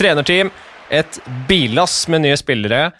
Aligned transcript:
trenerteam, 0.00 0.50
et 0.90 1.20
billass 1.48 2.06
med 2.10 2.24
nye 2.24 2.38
spillere, 2.40 2.90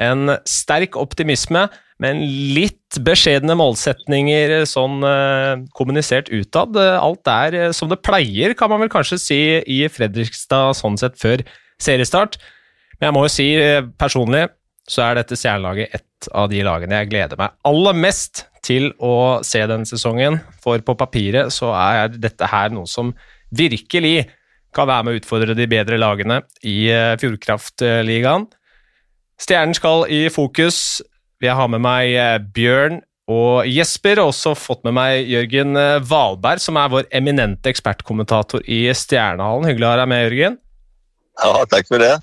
en 0.00 0.36
sterk 0.48 0.96
optimisme, 0.96 1.66
men 2.00 2.22
litt 2.56 2.96
beskjedne 3.04 3.56
målsetninger 3.60 4.62
sånn 4.68 5.02
eh, 5.04 5.64
kommunisert 5.76 6.30
utad. 6.32 6.78
Alt 6.78 7.28
er 7.28 7.56
eh, 7.58 7.74
som 7.76 7.90
det 7.90 8.00
pleier, 8.06 8.54
kan 8.56 8.72
man 8.72 8.80
vel 8.80 8.92
kanskje 8.92 9.18
si, 9.20 9.40
i 9.60 9.82
Fredrikstad 9.92 10.78
sånn 10.78 10.96
sett 11.00 11.20
før 11.20 11.44
seriestart. 11.82 12.38
Men 12.98 13.10
jeg 13.10 13.16
må 13.16 13.26
jo 13.26 13.34
si 13.34 13.50
eh, 13.58 13.84
personlig 14.00 14.46
så 14.90 15.04
er 15.04 15.20
dette 15.20 15.36
stjernelaget 15.38 16.00
et 16.00 16.30
av 16.36 16.48
de 16.50 16.64
lagene 16.66 17.02
jeg 17.02 17.10
gleder 17.12 17.38
meg 17.38 17.52
aller 17.68 17.96
mest 17.96 18.44
til 18.66 18.90
å 19.00 19.40
se 19.46 19.60
denne 19.68 19.88
sesongen. 19.88 20.40
For 20.64 20.80
på 20.84 20.96
papiret 20.98 21.52
så 21.54 21.72
er 21.76 22.16
dette 22.16 22.48
her 22.50 22.72
noe 22.74 22.88
som 22.90 23.12
virkelig 23.56 24.24
kan 24.76 24.88
være 24.90 25.06
med 25.06 25.14
å 25.14 25.20
utfordre 25.20 25.56
de 25.58 25.66
bedre 25.70 25.98
lagene 26.00 26.40
i 26.66 26.78
Fjordkraftligaen. 27.20 28.48
Stjernen 29.40 29.76
skal 29.76 30.04
i 30.12 30.26
fokus. 30.32 31.00
Jeg 31.40 31.56
har 31.56 31.70
med 31.72 31.80
meg 31.80 32.12
eh, 32.12 32.36
Bjørn 32.52 33.00
og 33.30 33.68
Jesper, 33.70 34.20
og 34.20 34.34
også 34.34 34.52
fått 34.58 34.82
med 34.84 34.96
meg 34.98 35.30
Jørgen 35.30 35.78
eh, 35.80 36.00
Valberg, 36.04 36.60
som 36.60 36.76
er 36.76 36.90
vår 36.92 37.06
eminente 37.16 37.70
ekspertkommentator 37.72 38.66
i 38.68 38.82
Stjernehallen. 38.92 39.70
Hyggelig 39.70 39.88
å 39.88 39.92
ha 39.94 40.00
deg 40.02 40.10
med, 40.12 40.24
Jørgen. 40.26 40.58
Ja, 41.40 41.64
takk 41.72 41.88
for 41.88 42.04
det. 42.04 42.18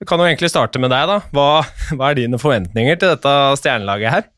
Vi 0.00 0.08
kan 0.08 0.22
jo 0.22 0.30
egentlig 0.30 0.48
starte 0.48 0.80
med 0.80 0.94
deg. 0.94 1.10
da. 1.10 1.18
Hva, 1.36 1.48
hva 1.98 2.08
er 2.08 2.22
dine 2.22 2.40
forventninger 2.40 2.96
til 2.96 3.12
dette 3.12 3.34
stjernelaget 3.60 4.16
her? 4.16 4.28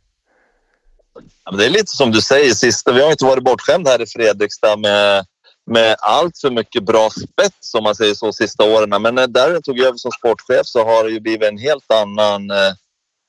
Ja, 1.14 1.54
det 1.54 1.68
er 1.68 1.76
litt 1.76 1.92
som 1.92 2.10
du 2.10 2.18
sier, 2.24 2.50
siste. 2.58 2.94
Vi 2.96 3.04
har 3.04 3.14
ikke 3.14 3.28
vært 3.28 3.46
bortskjemt 3.46 3.86
her 3.86 4.02
i 4.02 4.08
Fredrikstad 4.10 4.82
med 4.82 5.30
med 5.70 5.96
allt 5.98 6.38
för 6.38 6.50
mycket 6.50 6.84
bra 6.84 7.10
spets 7.10 7.56
som 7.60 7.84
man 7.84 7.94
säger 7.94 8.14
så 8.14 8.32
sista 8.32 8.64
åren. 8.64 9.02
Men 9.02 9.14
när 9.14 9.26
Darren 9.26 9.62
tog 9.62 9.80
över 9.80 9.96
som 9.96 10.12
sportchef 10.12 10.66
så 10.66 10.84
har 10.84 11.04
det 11.04 11.10
ju 11.10 11.20
blivit 11.20 11.48
en 11.48 11.58
helt 11.58 11.92
annan 11.92 12.50
eh, 12.50 12.72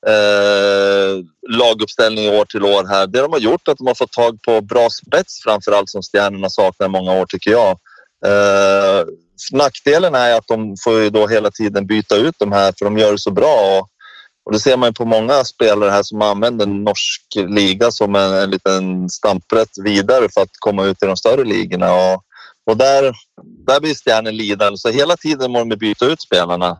eh, 0.07 1.17
laguppställning 1.49 2.29
år 2.29 2.45
till 2.45 2.63
år 2.63 2.87
här. 2.87 3.07
Det 3.07 3.21
de 3.21 3.31
har 3.31 3.39
gjort 3.39 3.67
är 3.67 3.71
att 3.71 3.77
de 3.77 3.87
har 3.87 3.95
fått 3.95 4.11
tag 4.11 4.41
på 4.41 4.61
bra 4.61 4.89
spets 4.89 5.43
framförallt 5.43 5.89
som 5.89 6.01
stjärnorna 6.01 6.49
saknar 6.49 6.87
många 6.87 7.13
år 7.13 7.25
tycker 7.25 7.51
jag. 7.51 7.71
Eh, 8.25 9.05
nackdelen 9.51 10.15
är 10.15 10.37
att 10.37 10.47
de 10.47 10.75
får 10.83 10.99
ju 10.99 11.09
då 11.09 11.27
hela 11.27 11.51
tiden 11.51 11.87
byta 11.87 12.15
ut 12.15 12.35
de 12.39 12.51
här 12.51 12.73
för 12.77 12.85
de 12.85 12.97
gör 12.97 13.11
det 13.11 13.19
så 13.19 13.31
bra. 13.31 13.79
Och, 13.79 13.89
och 14.45 14.51
det 14.51 14.59
ser 14.59 14.77
man 14.77 14.93
på 14.93 15.05
många 15.05 15.43
spelare 15.43 15.89
här 15.89 16.03
som 16.03 16.21
använder 16.21 16.65
norsk 16.65 17.25
liga 17.35 17.91
som 17.91 18.15
en, 18.15 18.33
en 18.33 18.49
liten 18.49 19.09
stamprätt 19.09 19.69
vidare 19.83 20.27
för 20.33 20.41
att 20.41 20.59
komma 20.59 20.85
ut 20.85 21.03
i 21.03 21.05
de 21.05 21.17
större 21.17 21.43
ligorna. 21.43 21.93
Och, 21.93 22.23
och 22.65 22.77
där, 22.77 23.13
där 23.67 23.79
blir 23.79 23.95
stjärnan 23.95 24.35
lidande. 24.35 24.77
Så 24.77 24.89
hela 24.89 25.17
tiden 25.17 25.51
måste 25.51 25.69
de 25.69 25.75
byta 25.75 26.05
ut 26.05 26.21
spelarna. 26.21 26.77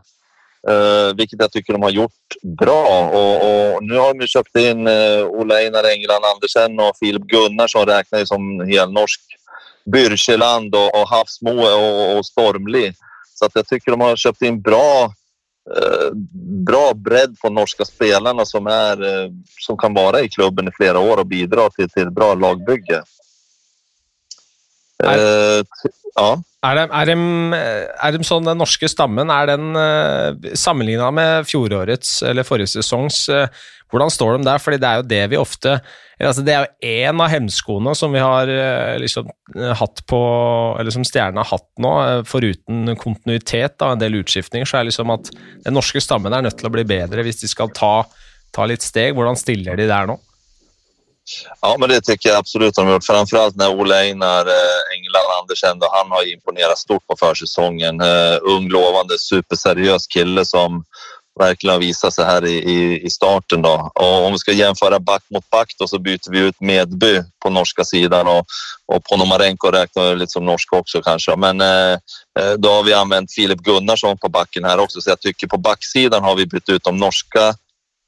Uh, 0.70 1.16
vilket 1.16 1.40
jag 1.40 1.52
tycker 1.52 1.72
de 1.72 1.82
har 1.82 1.90
gjort 1.90 2.12
bra. 2.58 3.08
Och, 3.08 3.36
och 3.36 3.84
nu 3.84 3.96
har 3.96 4.14
de 4.14 4.26
köpt 4.26 4.56
in 4.56 4.88
uh, 4.88 5.26
Ola 5.26 5.54
Einar 5.54 5.84
England 5.84 6.24
Andersen 6.34 6.80
och 6.80 6.96
Filip 6.98 7.22
Gunnar 7.22 7.66
som 7.66 8.20
ju 8.20 8.26
som 8.26 8.60
helnorsk 8.60 9.20
Byrkjeland 9.92 10.74
och, 10.74 11.00
och 11.00 11.08
Havsmo 11.08 11.62
och, 11.62 12.18
och 12.18 12.26
Stormli. 12.26 12.92
Så 13.34 13.44
att 13.44 13.52
jag 13.54 13.66
tycker 13.66 13.90
de 13.90 14.00
har 14.00 14.16
köpt 14.16 14.42
in 14.42 14.62
bra 14.62 15.12
bra 16.66 16.92
bredd 16.94 17.38
på 17.40 17.50
norske 17.50 17.84
spelarna 17.84 18.44
som, 18.44 18.66
är, 18.66 19.02
eh, 19.02 19.30
som 19.60 19.76
kan 19.76 19.94
være 19.94 20.24
i 20.24 20.28
klubben 20.28 20.68
i 20.68 20.76
flere 20.76 20.98
år 20.98 21.22
og 21.22 21.28
bidra 21.28 21.68
til, 21.72 21.88
til 21.88 22.10
bra 22.12 22.34
lagbygge. 22.34 23.02
Er, 25.04 25.20
uh, 25.20 25.88
ja. 26.14 26.28
er, 26.64 26.78
de, 26.78 26.84
er, 26.84 27.08
de, 27.10 27.60
er 28.06 28.12
de 28.14 28.24
sånn, 28.24 28.46
den 28.46 28.60
norske 28.60 28.88
stammen, 28.88 29.32
er 29.32 29.50
den 29.50 30.54
sammenligna 30.56 31.08
med 31.12 31.48
fjorårets 31.50 32.20
eller 32.28 32.46
forrige 32.46 32.76
sesongs 32.76 33.24
Hvordan 33.94 34.10
står 34.12 34.36
de 34.36 34.48
der? 34.48 34.62
Fordi 34.62 34.80
det 34.82 34.90
er 34.90 34.98
jo 34.98 35.06
det 35.12 35.22
vi 35.30 35.38
ofte 35.40 35.78
altså 36.24 36.44
Det 36.46 36.52
er 36.54 36.62
jo 36.62 36.90
én 37.08 37.22
av 37.22 37.30
hemskoene 37.32 37.94
som 37.98 38.12
vi 38.14 38.20
har 38.22 38.50
liksom 39.02 39.26
hatt 39.80 40.02
på 40.06 40.20
Eller 40.78 40.94
som 40.94 41.02
stjernene 41.06 41.42
har 41.42 41.58
hatt 41.58 41.66
nå, 41.82 41.94
foruten 42.30 42.94
kontinuitet 43.00 43.82
og 43.82 43.96
en 43.96 44.02
del 44.02 44.20
utskiftninger, 44.20 44.68
så 44.68 44.78
er 44.78 44.86
liksom 44.88 45.10
at 45.14 45.32
den 45.66 45.74
norske 45.74 46.02
stammen 46.02 46.32
er 46.32 46.46
nødt 46.46 46.60
til 46.60 46.70
å 46.70 46.74
bli 46.74 46.86
bedre 46.86 47.26
hvis 47.26 47.42
de 47.42 47.50
skal 47.50 47.72
ta, 47.74 48.04
ta 48.54 48.68
litt 48.70 48.86
steg. 48.86 49.16
Hvordan 49.18 49.38
stiller 49.38 49.78
de 49.80 49.90
der 49.90 50.06
nå? 50.10 50.20
Ja, 51.60 51.76
men 51.78 51.88
det 51.88 52.02
tycker 52.04 52.28
jeg 52.28 52.38
absolut 52.38 52.74
de 52.76 52.84
har 52.84 52.92
gjort. 52.92 53.06
Framförallt 53.06 53.56
när 53.56 53.70
Ola 53.80 53.94
Einar 53.94 54.46
eh, 54.46 54.80
England 54.96 55.82
og 55.82 55.90
han 55.92 56.10
har 56.10 56.32
imponerat 56.32 56.78
stort 56.78 57.06
på 57.06 57.16
försäsongen. 57.16 58.00
Uh, 58.00 58.38
ung, 58.42 58.68
lovande, 58.68 59.18
superseriös 59.18 60.06
kille 60.06 60.44
som 60.44 60.84
verkligen 61.40 61.72
har 61.72 61.80
visat 61.80 62.14
sig 62.14 62.24
här 62.24 62.46
i, 62.46 62.54
i, 62.54 63.06
i, 63.06 63.10
starten. 63.10 63.62
Då. 63.62 63.90
Och 63.94 64.24
om 64.26 64.32
vi 64.32 64.38
ska 64.38 64.52
jämföra 64.52 65.00
back 65.00 65.22
mot 65.34 65.50
back 65.50 65.74
då, 65.78 65.88
så 65.88 65.98
byter 65.98 66.30
vi 66.30 66.38
ut 66.38 66.60
Medby 66.60 67.22
på 67.42 67.50
norska 67.50 67.84
sidan 67.84 68.26
och, 68.26 68.46
och 68.86 69.04
Ponomarenko 69.04 69.70
räknar 69.70 70.16
lite 70.16 70.32
som 70.32 70.46
norsk 70.46 70.72
också 70.72 71.02
kanske. 71.02 71.36
Men 71.36 71.60
eh, 71.60 71.92
eh, 72.40 72.52
då 72.58 72.68
har 72.70 72.82
vi 72.82 72.92
använt 72.92 73.32
Filip 73.32 73.58
Gunnarsson 73.58 74.18
på 74.18 74.28
backen 74.28 74.64
här 74.64 74.78
också 74.78 75.00
så 75.00 75.10
jag 75.10 75.20
tycker 75.20 75.46
på 75.46 75.58
backsidan 75.58 76.22
har 76.22 76.36
vi 76.36 76.46
bytt 76.46 76.68
ut 76.68 76.84
de 76.84 76.96
norska 76.96 77.54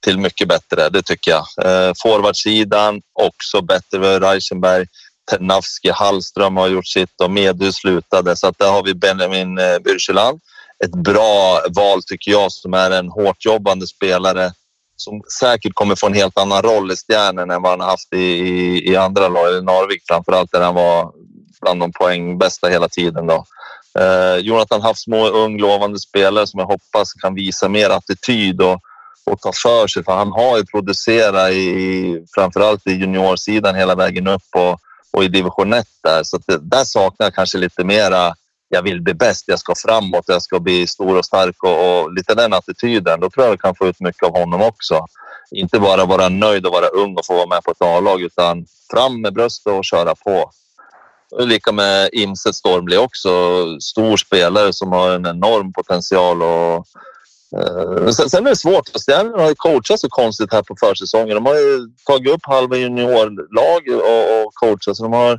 till 0.04 0.18
mycket 0.18 0.48
bättre, 0.48 0.88
det 0.88 1.02
tycker 1.02 1.30
jag. 1.30 1.44
Eh, 1.66 1.92
forwardsidan 2.02 3.00
också 3.12 3.60
bättre. 3.62 4.20
Reichenberg, 4.20 4.86
Ternavski, 5.30 5.90
Hallström 5.90 6.56
har 6.56 6.68
gjort 6.68 6.86
sitt 6.86 7.20
och 7.22 7.30
Medu 7.30 7.72
slutade. 7.72 8.36
Så 8.36 8.46
att 8.46 8.58
där 8.58 8.70
har 8.70 8.84
vi 8.84 8.94
Benjamin 8.94 9.58
eh, 9.58 9.78
Bürcheland. 9.78 10.40
Ett 10.84 11.02
bra 11.04 11.60
val 11.76 12.02
tycker 12.02 12.30
jag 12.30 12.52
som 12.52 12.74
är 12.74 12.90
en 12.90 13.08
hårt 13.08 13.44
jobbande 13.44 13.86
spelare 13.86 14.52
som 14.96 15.22
säkert 15.40 15.74
kommer 15.74 15.94
få 15.96 16.06
en 16.06 16.14
helt 16.14 16.38
annan 16.38 16.62
roll 16.62 16.92
i 16.92 16.96
Stjärnen 16.96 17.50
än 17.50 17.62
vad 17.62 17.72
han 17.72 17.80
har 17.80 17.88
haft 17.88 18.12
i, 18.12 18.18
i, 18.18 18.90
i 18.90 18.96
andra 18.96 19.28
lag, 19.28 19.58
i 19.58 19.62
Narvik 19.62 20.02
framförallt 20.08 20.52
där 20.52 20.60
han 20.60 20.74
var 20.74 21.12
bland 21.60 21.80
de 21.80 21.92
poängbästa 21.92 22.68
hela 22.68 22.88
tiden. 22.88 23.26
Då. 23.26 23.44
Eh, 23.98 24.36
Jonathan 24.36 24.94
små 24.94 25.28
ung 25.28 25.58
lovande 25.58 25.98
spelare 25.98 26.46
som 26.46 26.60
jag 26.60 26.66
hoppas 26.66 27.12
kan 27.12 27.34
visa 27.34 27.68
mer 27.68 27.90
attityd 27.90 28.60
och 28.60 28.80
och 29.30 29.40
ta 29.40 29.52
för 29.52 29.86
sig. 29.86 30.04
För 30.04 30.12
han 30.12 30.32
har 30.32 30.58
ju 30.58 30.64
producerat 30.64 31.52
i, 31.52 32.24
framförallt 32.34 32.86
i 32.86 32.92
juniorsidan 32.92 33.74
hela 33.74 33.94
vägen 33.94 34.26
upp 34.26 34.48
och, 34.54 34.80
och 35.12 35.24
i 35.24 35.28
division 35.28 35.72
1 35.72 35.86
där. 36.02 36.22
Så 36.24 36.38
det, 36.46 36.58
där 36.58 36.84
saknar 36.84 37.26
jag 37.26 37.34
kanske 37.34 37.58
lite 37.58 37.84
mera 37.84 38.34
jag 38.68 38.82
vill 38.82 39.02
bli 39.02 39.14
bäst, 39.14 39.44
jag 39.46 39.58
ska 39.58 39.74
framåt, 39.74 40.24
jag 40.26 40.42
ska 40.42 40.60
bli 40.60 40.86
stor 40.86 41.18
och 41.18 41.24
stark 41.24 41.62
och, 41.62 42.00
och 42.00 42.12
lite 42.12 42.34
den 42.34 42.52
attityden. 42.52 43.20
Då 43.20 43.30
tror 43.30 43.44
jag 43.44 43.52
vi 43.52 43.58
kan 43.58 43.74
få 43.74 43.86
ut 43.86 44.00
mycket 44.00 44.22
av 44.22 44.38
honom 44.38 44.62
också. 44.62 45.06
Inte 45.50 45.80
bara 45.80 46.04
vara 46.04 46.28
nöjd 46.28 46.66
och 46.66 46.72
vara 46.72 46.86
ung 46.86 47.16
och 47.16 47.26
få 47.26 47.34
vara 47.34 47.46
med 47.46 47.64
på 47.64 47.70
ett 47.70 47.82
A-lag 47.82 48.22
utan 48.22 48.66
fram 48.90 49.20
med 49.20 49.34
bröstet 49.34 49.72
och 49.72 49.84
köra 49.84 50.14
på. 50.14 50.50
Lika 51.38 51.72
med 51.72 52.10
Imset 52.12 52.54
Stormli 52.54 52.96
också. 52.96 53.30
Stor 53.80 54.16
spelare 54.16 54.72
som 54.72 54.92
har 54.92 55.10
en 55.10 55.26
enorm 55.26 55.72
potential 55.72 56.42
och 56.42 56.86
Uh, 57.56 58.10
sen, 58.10 58.30
sen, 58.30 58.46
är 58.46 58.50
det 58.50 58.56
svårt. 58.56 58.90
Stjärnorna 59.06 59.42
har 59.42 59.48
ju 59.48 59.54
coachat 59.54 60.00
så 60.00 60.08
konstigt 60.08 60.52
här 60.52 60.62
på 60.62 60.76
försäsongen. 60.80 61.34
De 61.34 61.46
har 61.46 61.54
ju 61.54 62.30
upp 62.30 62.46
halva 62.46 62.76
juniorlag 62.76 63.88
och, 63.88 64.44
och 64.44 64.54
coachat 64.54 64.96
så 64.96 65.02
de 65.02 65.12
har 65.12 65.38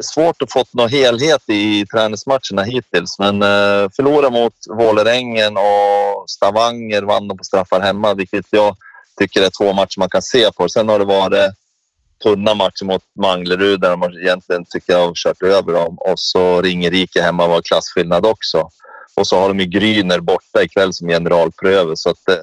svårt 0.00 0.42
att 0.42 0.52
få 0.52 0.64
någon 0.72 0.88
helhet 0.88 1.42
i 1.46 1.86
träningsmatcherna 1.86 2.62
hittills. 2.62 3.18
Men 3.18 3.42
uh, 3.42 3.88
förlora 3.96 4.30
mot 4.30 4.54
Vålerengen 4.68 5.56
och 5.56 6.30
Stavanger 6.30 7.02
vann 7.02 7.28
de 7.28 7.38
på 7.38 7.44
straffar 7.44 7.80
hemma, 7.80 8.14
vilket 8.14 8.46
jag 8.50 8.76
tycker 9.18 9.42
är 9.42 9.50
två 9.58 9.72
matcher 9.72 9.98
man 9.98 10.10
kan 10.10 10.22
se 10.22 10.52
på. 10.52 10.68
Sen 10.68 10.88
har 10.88 10.98
det 10.98 11.04
varit 11.04 11.52
tunna 12.22 12.54
matcher 12.54 12.84
mot 12.84 13.02
Manglerud 13.20 13.80
där 13.80 13.90
de 13.90 14.02
egentligen 14.02 14.64
tycker 14.64 14.92
jag 14.92 15.06
har 15.06 15.14
kört 15.14 15.42
över 15.42 15.72
dem. 15.72 15.98
Och 15.98 16.20
så 16.20 16.62
Ringerike 16.62 17.22
hemma 17.22 17.46
var 17.46 17.62
klassskillnad 17.62 18.26
också. 18.26 18.68
Och 19.16 19.26
så 19.26 19.40
har 19.40 19.48
de 19.48 19.60
ju 19.60 19.66
Gryner 19.66 20.20
borta 20.20 20.62
ikväll 20.62 20.92
som 20.92 21.08
generalpröve. 21.08 21.96
Så 21.96 22.10
att, 22.10 22.28
eh, 22.28 22.36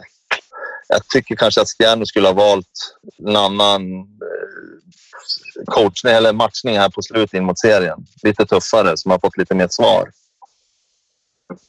jag 0.87 1.07
tycker 1.07 1.35
kanske 1.35 1.61
att 1.61 1.69
Stjärnor 1.69 2.05
skulle 2.05 2.27
ha 2.27 2.33
valt 2.33 2.95
en 3.27 3.35
annan 3.35 3.91
eh, 3.99 5.65
coachning 5.65 6.13
eller 6.13 6.33
matchning 6.33 6.77
här 6.77 6.89
på 6.89 7.01
slutet 7.01 7.33
in 7.33 7.45
mot 7.45 7.59
serien. 7.59 8.05
Lite 8.23 8.45
tuffare, 8.45 8.97
som 8.97 9.11
har 9.11 9.19
fått 9.19 9.37
lite 9.37 9.55
mer 9.55 9.67
svar. 9.69 10.09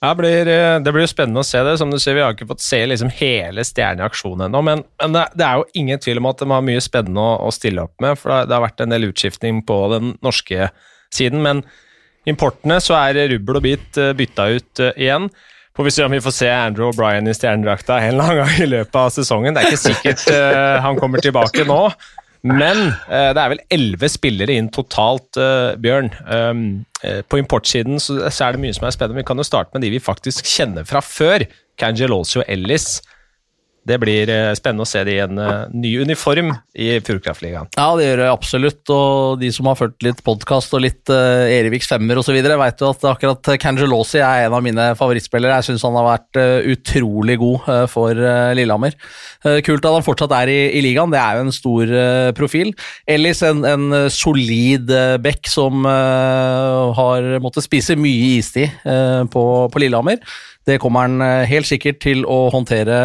Ja, 0.00 0.08
det, 0.08 0.14
blir, 0.14 0.48
eh, 0.48 0.92
blir 0.92 1.06
spennende 1.06 1.40
å 1.40 1.46
se 1.46 1.62
det. 1.62 1.76
Som 1.78 1.90
du 1.90 1.98
sier, 2.00 2.14
Vi 2.14 2.22
har 2.24 2.34
ikke 2.34 2.48
fått 2.48 2.64
se 2.64 2.80
liksom 2.86 3.10
hele 3.12 3.64
Stjerne 3.64 4.02
i 4.02 4.06
aksjon 4.06 4.46
ennå, 4.48 4.62
men, 4.62 4.84
men 5.02 5.12
det, 5.12 5.44
er 5.44 5.60
jo 5.60 5.66
ingen 5.74 6.00
tvil 6.00 6.20
om 6.22 6.30
at 6.30 6.40
de 6.40 6.50
har 6.50 6.64
mye 6.64 6.84
spennende 6.84 7.20
å, 7.20 7.40
å 7.48 7.52
stille 7.54 7.84
opp 7.84 8.00
med. 8.00 8.18
for 8.18 8.46
Det 8.46 8.56
har 8.56 8.64
vært 8.64 8.84
en 8.84 8.94
del 8.94 9.10
utskiftning 9.10 9.64
på 9.68 9.80
den 9.92 10.16
norske 10.24 10.70
siden. 11.14 11.42
men 11.42 11.64
importene, 12.26 12.80
så 12.82 12.96
er 12.98 13.28
rubbel 13.30 13.60
og 13.60 13.62
bit 13.62 13.98
eh, 14.00 14.14
bytta 14.16 14.48
ut 14.56 14.80
igjen. 14.96 15.28
Får 15.76 15.84
vi 15.84 15.90
se 15.92 16.04
om 16.04 16.12
vi 16.12 16.20
får 16.24 16.32
se 16.32 16.50
Andrew 16.50 16.88
O'Brien 16.88 17.26
i 17.28 17.34
stjernedrakta 17.36 17.98
en 18.00 18.14
eller 18.14 18.24
annen 18.24 18.38
gang 18.38 18.60
i 18.64 18.68
løpet 18.70 18.96
av 18.96 19.10
sesongen. 19.12 19.52
Det 19.52 19.60
er 19.60 19.68
ikke 19.68 19.82
sikkert 19.82 20.22
uh, 20.32 20.78
han 20.86 20.96
kommer 20.96 21.20
tilbake 21.20 21.66
nå. 21.68 21.80
Men 22.46 22.80
uh, 23.10 23.32
det 23.36 23.42
er 23.42 23.52
vel 23.52 23.60
elleve 23.76 24.08
spillere 24.08 24.56
inn 24.56 24.70
totalt, 24.72 25.36
uh, 25.36 25.74
Bjørn. 25.76 26.08
Um, 26.24 26.62
på 27.28 27.38
importsiden 27.38 28.00
så, 28.00 28.16
så, 28.32 28.46
er 28.46 28.56
det 28.56 28.62
mye 28.64 28.74
som 28.74 28.88
er 28.88 28.96
spennende. 28.96 29.20
Vi 29.20 29.28
kan 29.28 29.36
jo 29.36 29.44
starte 29.46 29.76
med 29.76 29.84
de 29.84 29.92
vi 29.92 30.00
faktisk 30.00 30.48
kjenner 30.48 30.88
fra 30.88 31.04
før. 31.04 31.44
Cangelosio 31.76 32.40
Ellis. 32.48 33.02
Det 33.86 33.98
blir 34.02 34.30
eh, 34.32 34.52
spennende 34.58 34.82
å 34.82 34.88
se 34.88 35.02
det 35.06 35.14
i 35.14 35.22
en 35.22 35.38
uh, 35.38 35.68
ny 35.70 35.92
uniform 36.02 36.50
i 36.74 36.88
Fjordkraftligaen. 37.06 37.70
Ja, 37.76 37.88
det 37.98 38.08
gjør 38.08 38.22
det 38.22 38.30
absolutt. 38.32 38.82
Og 38.90 39.38
de 39.38 39.50
som 39.54 39.68
har 39.70 39.78
fulgt 39.78 40.02
litt 40.02 40.22
podkast 40.26 40.74
og 40.74 40.82
litt 40.82 41.12
uh, 41.12 41.46
Eriviks 41.46 41.90
femmer 41.92 42.18
osv., 42.18 42.34
vet 42.36 42.82
jo 42.82 42.90
at 42.90 43.06
akkurat 43.12 43.52
Kangelosi 43.62 44.18
er 44.18 44.48
en 44.48 44.56
av 44.58 44.64
mine 44.66 44.88
favorittspillere. 44.98 45.60
Jeg 45.60 45.68
syns 45.68 45.86
han 45.86 45.98
har 46.00 46.08
vært 46.08 46.40
uh, 46.40 46.66
utrolig 46.74 47.38
god 47.42 47.68
uh, 47.70 47.84
for 47.90 48.26
Lillehammer. 48.56 48.96
kult 49.62 49.84
at 49.86 49.94
han 49.94 50.04
fortsatt 50.04 50.32
er 50.34 50.50
i, 50.50 50.58
i, 50.78 50.82
ligaen, 50.82 51.12
det 51.12 51.20
er 51.20 51.38
jo 51.38 51.44
en 51.44 51.54
stor 51.54 51.92
profil. 52.36 52.72
Ellis, 53.08 53.42
en, 53.46 53.62
en 53.68 54.10
solid 54.10 54.90
back 55.22 55.46
som 55.50 55.86
har 55.86 57.28
måttet 57.42 57.66
spise 57.66 57.96
mye 57.98 58.36
istid 58.40 58.72
på, 59.32 59.44
på 59.70 59.82
Lillehammer. 59.82 60.22
Det 60.66 60.80
kommer 60.82 61.04
han 61.06 61.22
eh, 61.22 61.44
helt 61.46 61.68
sikkert 61.68 62.00
til 62.02 62.24
å 62.26 62.48
håndtere 62.50 62.96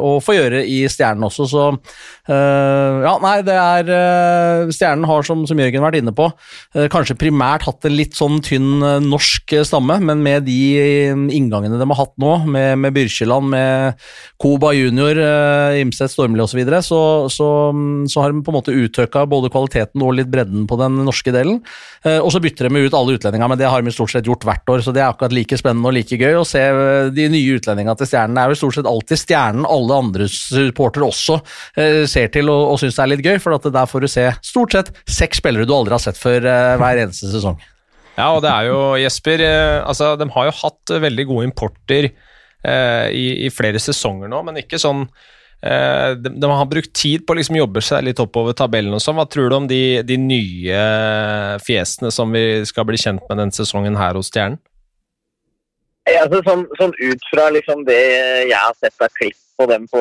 og 0.00 0.22
få 0.24 0.32
gjøre 0.38 0.62
i 0.64 0.78
Stjernen 0.88 1.26
også, 1.26 1.44
så 1.50 1.64
uh, 1.68 3.02
Ja, 3.04 3.12
nei, 3.20 3.34
det 3.44 3.56
er 3.58 3.90
uh, 3.92 4.70
Stjernen 4.72 5.04
har, 5.08 5.26
som, 5.26 5.42
som, 5.48 5.60
Jørgen 5.60 5.82
har 5.82 5.90
vært 5.90 6.00
inne 6.00 6.14
på, 6.16 6.30
uh, 6.32 6.86
kanskje 6.92 7.18
primært 7.20 7.66
hatt 7.68 7.84
en 7.84 7.96
litt 7.98 8.16
sånn 8.16 8.40
tynn 8.44 8.80
norsk 9.04 9.52
stamme, 9.68 9.98
men 10.00 10.22
med 10.24 10.46
de 10.48 10.56
inngangene 11.12 11.76
de 11.76 11.88
har 11.90 12.00
hatt 12.00 12.14
nå, 12.22 12.32
med, 12.48 12.80
med 12.80 12.96
Byrkjeland, 12.96 13.52
med 13.52 14.00
Koba 14.40 14.72
junior, 14.76 15.20
Imset 15.82 16.14
Stormli 16.14 16.40
osv., 16.40 16.52
så, 16.52 16.60
videre, 16.60 16.80
så, 16.84 17.02
så, 17.32 17.46
så 18.08 18.24
har 18.24 18.32
de 18.32 18.42
på 18.44 18.52
en 18.52 18.58
måte 18.58 18.74
uttøkka 18.76 19.24
både 19.28 19.52
kvaliteten 19.52 20.04
og 20.04 20.16
litt 20.18 20.28
bredden 20.32 20.66
på 20.68 20.76
den 20.80 20.98
norske 21.06 21.32
delen. 21.32 21.62
og 22.12 22.28
så 22.32 22.42
bytter 22.44 22.68
de 22.68 22.82
ut 22.84 22.96
alle 22.96 23.16
utlendingene, 23.16 23.48
men 23.52 23.60
det 23.60 23.70
har 23.72 23.84
de 23.84 23.94
stort 23.94 24.12
sett 24.12 24.28
gjort 24.28 24.44
hvert 24.48 24.74
år, 24.74 24.84
så 24.84 24.92
det 24.92 25.00
er 25.00 25.08
akkurat 25.08 25.32
like 25.32 25.56
spennende 25.60 25.88
og 25.88 25.96
like 25.96 26.18
gøy 26.20 26.40
å 26.40 26.44
se 26.48 26.60
de 27.10 27.26
nye 27.32 27.58
utlendingene 27.58 27.96
til 27.98 28.08
Stjernen 28.10 28.38
er 28.38 28.52
jo 28.52 28.60
stort 28.60 28.78
sett 28.78 28.88
alltid 28.88 29.20
Stjernen 29.20 29.66
alle 29.68 29.98
andre 30.04 30.28
supportere 30.30 31.08
også 31.08 31.40
eh, 31.80 32.02
ser 32.10 32.30
til 32.34 32.52
og, 32.52 32.74
og 32.74 32.80
syns 32.82 32.98
det 32.98 33.04
er 33.04 33.12
litt 33.14 33.26
gøy, 33.26 33.36
for 33.42 33.58
der 33.66 33.90
får 33.90 34.06
du 34.06 34.10
se 34.12 34.30
stort 34.46 34.76
sett 34.76 34.94
seks 35.10 35.42
spillere 35.42 35.68
du 35.68 35.74
aldri 35.76 35.96
har 35.96 36.04
sett 36.04 36.20
før 36.20 36.46
eh, 36.46 36.74
hver 36.80 37.02
eneste 37.04 37.32
sesong. 37.32 37.60
Ja, 38.16 38.32
og 38.34 38.42
det 38.44 38.50
er 38.52 38.68
jo, 38.68 38.80
Jesper 39.00 39.42
eh, 39.44 39.78
altså, 39.88 40.14
De 40.20 40.28
har 40.34 40.48
jo 40.48 40.56
hatt 40.62 40.96
veldig 41.06 41.28
gode 41.30 41.46
importer 41.48 42.10
eh, 42.10 43.06
i, 43.08 43.28
i, 43.46 43.52
flere 43.52 43.80
sesonger 43.80 44.30
nå, 44.30 44.42
men 44.44 44.60
ikke 44.60 44.80
sånn 44.80 45.06
eh, 45.06 46.12
de, 46.18 46.34
de, 46.36 46.50
har 46.50 46.68
brukt 46.68 46.92
tid 46.98 47.24
på 47.24 47.32
å 47.32 47.38
liksom 47.40 47.56
jobbe 47.62 47.84
seg 47.84 48.04
litt 48.04 48.20
oppover 48.22 48.56
tabellen. 48.58 48.92
og 48.98 49.04
sånn. 49.04 49.16
Hva 49.16 49.28
tror 49.32 49.48
du 49.48 49.56
om 49.56 49.70
de, 49.70 50.02
de 50.06 50.18
nye 50.20 50.82
fjesene 51.64 52.12
som 52.12 52.34
vi 52.34 52.62
skal 52.68 52.88
bli 52.88 53.00
kjent 53.00 53.24
med 53.30 53.40
denne 53.40 53.56
sesongen 53.56 53.96
her 54.00 54.20
hos 54.20 54.32
Stjernen? 54.32 54.60
Altså, 56.02 56.40
sånn, 56.42 56.62
sånn, 56.80 56.92
ut 56.98 57.26
fra 57.30 57.44
liksom 57.54 57.84
det 57.86 58.00
jeg 58.48 58.58
har 58.58 58.74
sett 58.74 59.04
av 59.04 59.10
klipp 59.14 59.38
på 59.58 59.66
dem 59.70 59.84
på, 59.90 60.00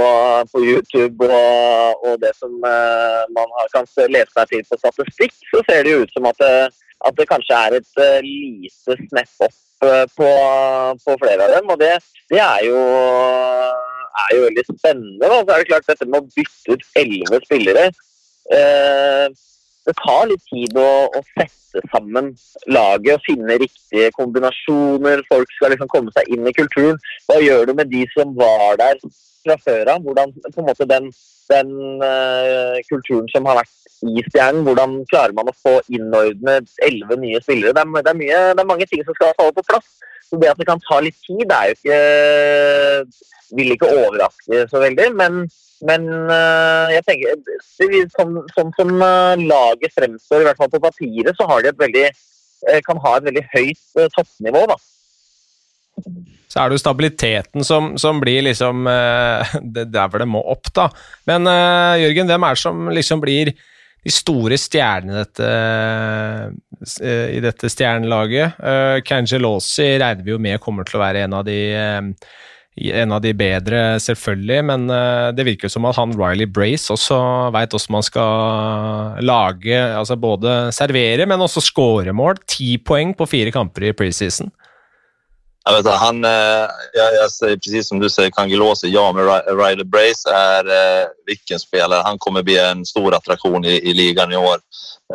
på 0.49 0.61
YouTube, 0.65 1.27
og, 1.27 2.05
og, 2.07 2.15
det 2.23 2.31
som 2.39 2.55
uh, 2.65 3.21
man 3.35 3.51
har, 3.57 3.67
kan 3.75 3.85
lese 4.09 4.33
seg 4.33 4.49
til 4.49 4.63
på 4.65 4.79
statistikk, 4.79 5.35
så 5.51 5.61
ser 5.67 5.85
det 5.85 5.93
jo 5.93 5.99
ut 6.01 6.15
som 6.15 6.25
at 6.31 6.41
det, 6.41 6.55
at 7.05 7.19
det 7.19 7.27
kanskje 7.29 7.59
er 7.67 7.77
et 7.77 8.01
uh, 8.01 8.17
lite 8.25 8.97
snepp 9.03 9.45
opp 9.45 9.85
uh, 9.85 10.07
på, 10.17 10.31
på, 11.05 11.19
flere 11.21 11.45
av 11.45 11.53
dem. 11.53 11.69
Og 11.69 11.77
det, 11.83 11.93
det 12.33 12.41
er, 12.41 12.65
jo, 12.65 12.81
er, 14.23 14.33
jo, 14.33 14.41
veldig 14.47 14.65
spennende. 14.71 15.21
Da. 15.21 15.37
Så 15.37 15.53
er 15.53 15.61
det 15.61 15.69
klart 15.69 15.93
dette 15.93 16.09
med 16.09 16.23
å 16.23 16.33
bytte 16.33 16.79
ut 16.79 17.01
elleve 17.03 17.43
spillere 17.45 17.87
Det 19.87 19.95
tar 19.97 20.27
litt 20.29 20.43
tid 20.45 20.77
å, 20.77 20.89
å 21.09 21.21
sette 21.33 21.81
sammen 21.89 22.31
laget 22.69 23.15
og 23.15 23.25
finne 23.25 23.57
riktige 23.61 24.11
kombinasjoner. 24.17 25.23
Folk 25.31 25.53
skal 25.57 25.73
liksom 25.73 25.89
komme 25.91 26.13
seg 26.13 26.29
inn 26.35 26.45
i 26.45 26.53
kulturen. 26.53 26.99
Hva 27.29 27.39
gjør 27.41 27.69
du 27.69 27.75
med 27.79 27.89
de 27.93 28.05
som 28.13 28.35
var 28.37 28.77
der 28.81 29.01
fra 29.41 29.57
før 29.65 29.95
av? 29.95 30.05
Hvordan 30.05 30.35
på 30.45 30.61
en 30.61 30.67
måte 30.69 30.87
den, 30.89 31.09
den 31.49 31.73
uh, 32.03 32.77
kulturen 32.91 33.29
som 33.33 33.49
har 33.49 33.63
vært 33.63 33.77
i 34.01 34.21
Stjernen, 34.27 34.63
hvordan 34.65 34.99
klarer 35.11 35.33
man 35.37 35.49
å 35.49 35.57
få 35.57 35.75
innordnet 35.93 36.69
elleve 36.85 37.17
nye 37.21 37.41
spillere? 37.41 37.73
Det 37.73 37.81
er, 37.81 37.91
det, 37.97 38.13
er 38.13 38.21
mye, 38.21 38.39
det 38.53 38.63
er, 38.63 38.69
mange 38.69 38.87
ting 38.89 39.03
som 39.05 39.17
skal 39.17 39.35
falle 39.37 39.57
på 39.57 39.65
plass. 39.69 39.89
Så 40.31 40.39
det 40.39 40.47
at 40.47 40.61
det 40.61 40.69
kan 40.69 40.79
ta 40.87 41.01
litt 41.03 41.17
tid, 41.27 41.43
det 41.49 41.57
er 41.57 41.71
jo 41.71 41.77
ikke 41.79 41.99
Vil 43.51 43.73
ikke 43.73 43.89
overraske 43.91 44.61
så 44.71 44.79
veldig. 44.79 45.09
men 45.19 45.43
men 45.87 46.05
uh, 46.29 46.91
jeg 46.93 47.05
tenker, 47.07 47.39
sånn, 48.13 48.35
som, 48.53 48.69
som 48.77 48.91
uh, 49.01 49.33
laget 49.39 49.93
fremstår, 49.95 50.43
i 50.43 50.47
hvert 50.49 50.59
fall 50.59 50.69
på 50.73 50.81
papiret, 50.83 51.33
så 51.37 51.47
har 51.49 51.63
de 51.63 51.71
et 51.71 51.79
veldig, 51.81 52.03
uh, 52.69 52.79
kan 52.85 53.01
ha 53.01 53.15
et 53.17 53.25
veldig 53.29 53.43
høyt 53.55 54.03
toppnivå. 54.15 54.61
da. 54.69 54.77
Så 56.51 56.59
er 56.59 56.69
det 56.69 56.77
jo 56.77 56.83
stabiliteten 56.83 57.65
som, 57.65 57.95
som 58.01 58.19
blir 58.21 58.43
liksom 58.43 58.87
det 59.75 59.85
Der 59.93 60.09
hvor 60.11 60.21
det 60.21 60.27
må 60.29 60.41
opp, 60.53 60.69
da. 60.75 60.89
Men 61.29 61.47
Jørgen, 62.01 62.27
hvem 62.29 62.45
er 62.45 62.57
det 62.57 62.61
som 62.61 62.89
liksom 62.91 63.21
blir 63.23 63.53
de 64.01 64.11
store 64.13 64.57
stjernene 64.57 65.25
i 67.31 67.41
dette 67.43 67.69
stjernelaget? 67.69 68.57
Uh, 68.57 68.97
Cangelosi 69.05 69.91
regner 70.01 70.25
vi 70.25 70.33
jo 70.33 70.39
med 70.41 70.61
kommer 70.63 70.87
til 70.87 70.97
å 70.97 71.03
være 71.03 71.27
en 71.27 71.37
av 71.37 71.45
de 71.45 71.59
en 72.79 73.11
av 73.11 73.19
de 73.19 73.33
bedre, 73.35 73.99
selvfølgelig, 73.99 74.59
men 74.63 74.85
eh, 74.95 75.29
det 75.35 75.43
virker 75.43 75.71
som 75.71 75.83
at 75.89 75.97
han 75.99 76.13
Riley 76.15 76.47
Brace 76.47 76.87
også 76.93 77.17
veit 77.51 77.73
hvordan 77.75 77.97
man 77.97 78.05
skal 78.07 79.19
lage 79.27 79.75
altså 79.75 80.15
Både 80.15 80.71
servere, 80.75 81.27
men 81.27 81.43
også 81.43 81.63
skåre. 81.63 82.15
Ti 82.47 82.77
poeng 82.79 83.11
på 83.17 83.27
fire 83.27 83.51
kamper 83.51 83.89
i 83.89 83.93
preseason. 83.97 84.51
Jag 85.63 85.83
vet, 85.83 85.93
han, 85.93 86.23
jeg 86.23 86.69
jag, 86.93 87.13
jag 87.15 87.31
säger 87.31 87.57
precis 87.57 87.87
som 87.87 87.99
du 87.99 88.09
säger, 88.09 88.31
Kangelåse, 88.31 88.87
ja, 88.87 89.11
men 89.11 89.25
Ryder 89.57 89.83
Brace 89.83 90.29
är 90.29 90.65
eh, 90.65 91.07
vilken 91.25 91.59
spelare. 91.59 92.01
Han 92.05 92.19
kommer 92.19 92.43
bli 92.43 92.57
en 92.57 92.85
stor 92.85 93.13
attraktion 93.13 93.65
i, 93.65 93.69
i 93.69 93.93
ligan 93.93 94.31
i 94.31 94.35
år. 94.35 94.57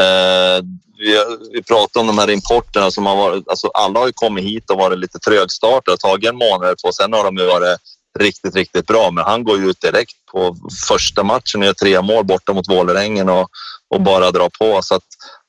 Eh, 0.00 0.62
vi, 0.98 1.25
vi 1.52 1.62
pratar 1.62 2.00
om 2.00 2.06
de 2.06 2.19
här 2.19 2.31
importerna 2.31 2.90
som 2.90 3.06
har 3.06 3.16
varit, 3.16 3.48
alltså 3.48 3.69
alla 3.69 4.00
har 4.00 4.06
ju 4.06 4.12
kommit 4.12 4.44
hit 4.44 4.70
och 4.70 4.79
varit 4.79 4.98
lite 4.98 5.19
trögstartade, 5.19 5.96
tagit 5.96 6.31
en 6.31 6.36
månad 6.36 6.76
på, 6.84 6.93
sen 6.93 7.12
har 7.12 7.24
de 7.24 7.36
ju 7.36 7.46
varit 7.46 7.79
riktigt, 8.19 8.55
riktigt 8.55 8.86
bra. 8.86 9.10
Men 9.10 9.24
han 9.24 9.44
går 9.44 9.58
ju 9.58 9.70
ut 9.70 9.81
direkt 9.81 10.17
på 10.32 10.56
första 10.88 11.22
matchen 11.22 11.62
gör 11.62 11.72
tre 11.72 12.03
mål 12.03 12.24
borta 12.24 12.53
mot 12.53 12.69
Vålerengen 12.69 13.29
och, 13.29 13.48
och 13.94 14.00
bara 14.00 14.31
drar 14.31 14.50
på. 14.58 14.82
Så 14.82 14.94
att 14.94 15.06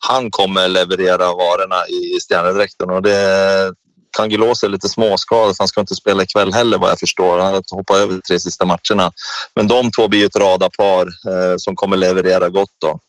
han 0.08 0.32
kommer 0.32 0.68
leverera 0.68 1.34
varorna 1.34 1.88
i 1.88 2.20
stjärnedräkten 2.30 2.90
och 2.90 3.02
det, 3.02 3.74
Kangilos 4.18 4.64
är 4.64 4.70
lite 4.70 4.90
småskadad, 4.90 5.56
han 5.60 5.68
ska 5.68 5.82
inte 5.82 5.96
spela 5.96 6.24
ikväll 6.24 6.54
heller 6.54 6.78
vad 6.78 6.90
jag 6.90 7.00
förstår. 7.00 7.40
Han 7.40 7.54
har 7.54 7.76
hoppat 7.76 7.98
över 7.98 8.14
de 8.14 8.22
tre 8.22 8.40
sista 8.40 8.66
matcherna. 8.66 9.12
Men 9.56 9.68
de 9.68 9.92
två 9.92 10.08
blir 10.08 10.26
ett 10.26 10.36
radarpar 10.36 11.08
eh, 11.08 11.58
som 11.58 11.76
kommer 11.76 11.98
leverera 11.98 12.50
gott. 12.50 12.76
Då. 12.82 13.00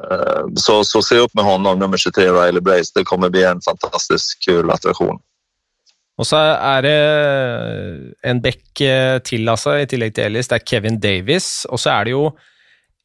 Eh, 0.00 0.44
så, 0.56 0.84
så 0.84 1.02
se 1.02 1.18
upp 1.18 1.34
med 1.34 1.44
honom, 1.44 1.78
nummer 1.78 1.96
23, 1.96 2.30
Riley 2.30 2.60
Brace. 2.60 2.92
Det 2.94 3.04
kommer 3.04 3.28
bli 3.28 3.44
en 3.44 3.60
fantastisk 3.60 4.44
kul 4.44 4.70
attraktion. 4.70 5.18
Og 6.20 6.26
så 6.28 6.38
er 6.38 6.82
det 6.84 6.96
en 8.28 8.40
bekk 8.44 8.80
eh, 8.84 9.18
til, 9.24 9.48
altså, 9.48 9.78
i 9.80 9.86
tillegg 9.88 10.14
til 10.16 10.28
Ellis. 10.28 10.50
Det 10.50 10.58
er 10.58 10.66
Kevin 10.68 11.00
Davis. 11.00 11.64
Og 11.70 11.80
så 11.80 11.94
er 11.94 12.04
det 12.04 12.16
jo 12.16 12.26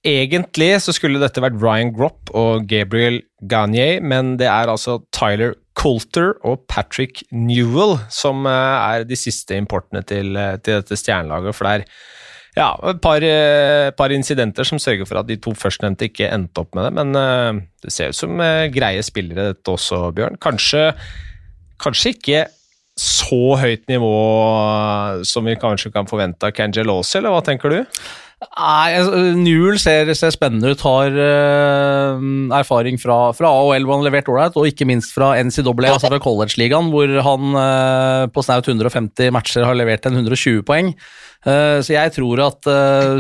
Egentlig 0.05 0.69
så 0.83 0.93
skulle 0.93 1.19
dette 1.21 1.41
vært 1.41 1.57
Ryan 1.61 1.89
Gropp 1.95 2.29
og 2.37 2.67
Gabriel 2.69 3.21
Gagne, 3.49 3.97
men 4.05 4.35
det 4.39 4.47
er 4.49 4.69
altså 4.69 4.99
Tyler 5.15 5.55
Coulter 5.77 6.35
og 6.47 6.63
Patrick 6.69 7.23
Newell 7.31 7.97
som 8.13 8.45
eh, 8.49 8.93
er 8.97 9.07
de 9.09 9.17
siste 9.17 9.57
importene 9.57 10.03
til, 10.05 10.37
til 10.61 10.79
dette 10.79 10.97
stjernelaget. 10.97 11.57
For 11.57 11.67
det 11.67 11.73
er 11.73 11.87
ja, 12.57 12.71
et 12.89 13.01
par, 13.01 13.25
eh, 13.25 13.89
par, 13.97 14.13
incidenter 14.13 14.65
som 14.65 14.81
sørger 14.81 15.09
for 15.09 15.21
at 15.21 15.29
de 15.29 15.37
to 15.41 15.53
førstnevnte 15.57 16.09
ikke 16.09 16.29
endte 16.29 16.61
opp 16.61 16.77
med 16.77 16.87
det. 16.87 16.93
Men 16.97 17.63
det 17.83 17.93
ser 17.93 18.13
ut 18.13 18.17
som 18.17 18.37
greie 18.73 19.01
spillere, 19.05 19.51
dette 19.53 19.73
også, 19.73 20.07
Bjørn. 20.17 20.39
Kanskje, 20.41 20.91
kanskje 21.81 22.15
ikke 22.15 22.45
så 22.97 23.57
høyt 23.61 23.85
nivå 23.91 24.13
som 25.27 25.45
vi 25.45 25.53
kanskje 25.61 25.91
kan 25.93 26.09
forvente 26.09 26.49
av 26.49 26.55
Cangelosi, 26.57 27.19
eller 27.19 27.35
hva 27.35 27.43
tenker 27.45 27.73
du? 27.73 27.83
Nei, 28.37 28.93
altså, 28.93 29.17
Newell 29.33 29.79
ser, 29.81 30.11
ser, 30.13 30.29
spennende 30.29 30.75
ut. 30.75 30.81
Har 30.85 31.15
uh, 31.17 32.25
erfaring 32.53 32.99
fra, 33.01 33.31
fra 33.33 33.49
AHL 33.49 33.87
hvor 33.87 33.97
han 33.97 34.03
har 34.03 34.11
levert 34.11 34.29
ålreit, 34.29 34.59
og 34.61 34.67
ikke 34.69 34.85
minst 34.85 35.15
fra 35.15 35.31
NCAA, 35.41 35.73
altså 35.89 36.11
fra 36.11 36.19
college-ligaen, 36.21 36.91
hvor 36.93 37.15
han 37.25 37.55
uh, 37.57 38.27
på 38.29 38.43
snaut 38.45 38.69
150 38.69 39.33
matcher 39.33 39.65
har 39.65 39.79
levert 39.79 40.05
en 40.05 40.19
120 40.21 40.61
poeng. 40.67 40.93
Uh, 41.47 41.79
så 41.81 41.95
jeg 41.95 42.13
tror 42.13 42.43
at 42.45 42.69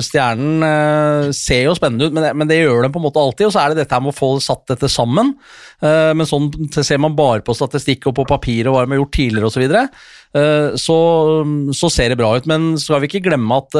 Stjernen 0.05 1.33
ser 1.33 1.65
jo 1.65 1.73
spennende 1.77 2.09
ut, 2.11 2.13
men 2.13 2.27
det, 2.27 2.31
men 2.37 2.51
det, 2.51 2.59
gjør 2.61 2.85
den 2.85 2.93
på 2.93 3.01
en 3.01 3.07
måte 3.07 3.23
alltid. 3.23 3.47
Og 3.49 3.55
så 3.57 3.63
er 3.63 3.73
det 3.73 3.81
dette 3.81 4.01
med 4.03 4.13
å 4.13 4.19
få 4.19 4.35
satt 4.43 4.67
dette 4.69 4.91
sammen. 4.91 5.33
men 5.81 6.29
sånn 6.29 6.51
ser 6.77 7.01
man 7.01 7.17
bare 7.17 7.41
på 7.45 7.57
statistikk 7.57 8.09
og 8.09 8.19
på 8.19 8.29
papir 8.29 8.69
og 8.69 8.75
hva 8.75 8.85
de 8.85 8.93
har 8.93 9.01
gjort 9.01 9.17
tidligere 9.17 9.49
osv. 9.49 9.65
Så, 10.37 10.77
så, 10.81 10.95
så 11.73 11.89
ser 11.91 12.11
det 12.11 12.17
bra 12.19 12.33
ut. 12.37 12.47
Men 12.49 12.75
skal 12.81 13.01
vi 13.01 13.09
ikke 13.09 13.23
glemme 13.29 13.57
at, 13.57 13.73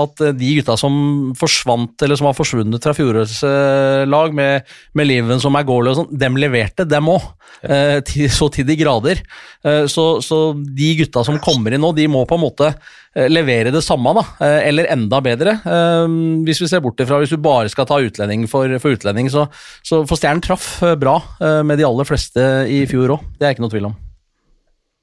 at 0.00 0.22
de 0.34 0.50
gutta 0.58 0.76
som 0.80 1.32
forsvant, 1.38 1.94
eller 2.02 2.18
som 2.18 2.28
har 2.28 2.36
forsvunnet 2.36 2.82
fra 2.82 2.94
fjorårets 2.96 3.40
eh, 3.46 4.02
lag, 4.08 4.34
med, 4.34 4.66
med 4.96 5.08
Liven 5.08 5.42
som 5.42 5.54
er 5.58 5.66
goalie 5.68 5.92
og 5.92 6.00
sånn, 6.00 6.18
dem 6.18 6.38
leverte, 6.40 6.86
dem 6.88 7.10
òg. 7.12 7.26
Eh, 7.62 8.28
så 8.32 8.48
til 8.52 8.66
de 8.68 8.76
grader. 8.80 9.22
Eh, 9.64 9.84
så, 9.90 10.06
så 10.24 10.40
de 10.54 10.90
gutta 11.00 11.24
som 11.26 11.40
kommer 11.42 11.74
inn 11.74 11.84
nå, 11.84 11.92
de 11.96 12.08
må 12.10 12.24
på 12.28 12.38
en 12.38 12.44
måte 12.44 12.70
eh, 12.70 13.28
levere 13.30 13.72
det 13.74 13.84
samme, 13.84 14.14
da. 14.16 14.24
Eh, 14.44 14.60
eller 14.70 14.90
enda 14.94 15.20
bedre. 15.24 15.58
Eh, 15.64 16.16
hvis 16.48 16.64
vi 16.64 16.70
ser 16.70 16.84
bort 16.84 17.00
ifra 17.02 17.20
hvis 17.22 17.34
du 17.34 17.40
bare 17.42 17.70
skal 17.72 17.88
ta 17.90 18.00
utlending 18.02 18.48
for, 18.50 18.78
for 18.82 18.96
utlending, 18.96 19.30
så, 19.32 19.46
så 19.86 20.02
for 20.08 20.20
Stjernen 20.20 20.44
traff 20.44 20.76
eh, 20.84 20.96
bra 21.00 21.20
eh, 21.40 21.62
med 21.66 21.80
de 21.80 21.88
aller 21.88 22.08
fleste 22.08 22.48
i 22.70 22.84
fjor 22.90 23.18
òg. 23.18 23.30
Det 23.38 23.48
er 23.48 23.56
ikke 23.56 23.66
noe 23.66 23.74
tvil 23.76 23.92
om. 23.92 24.00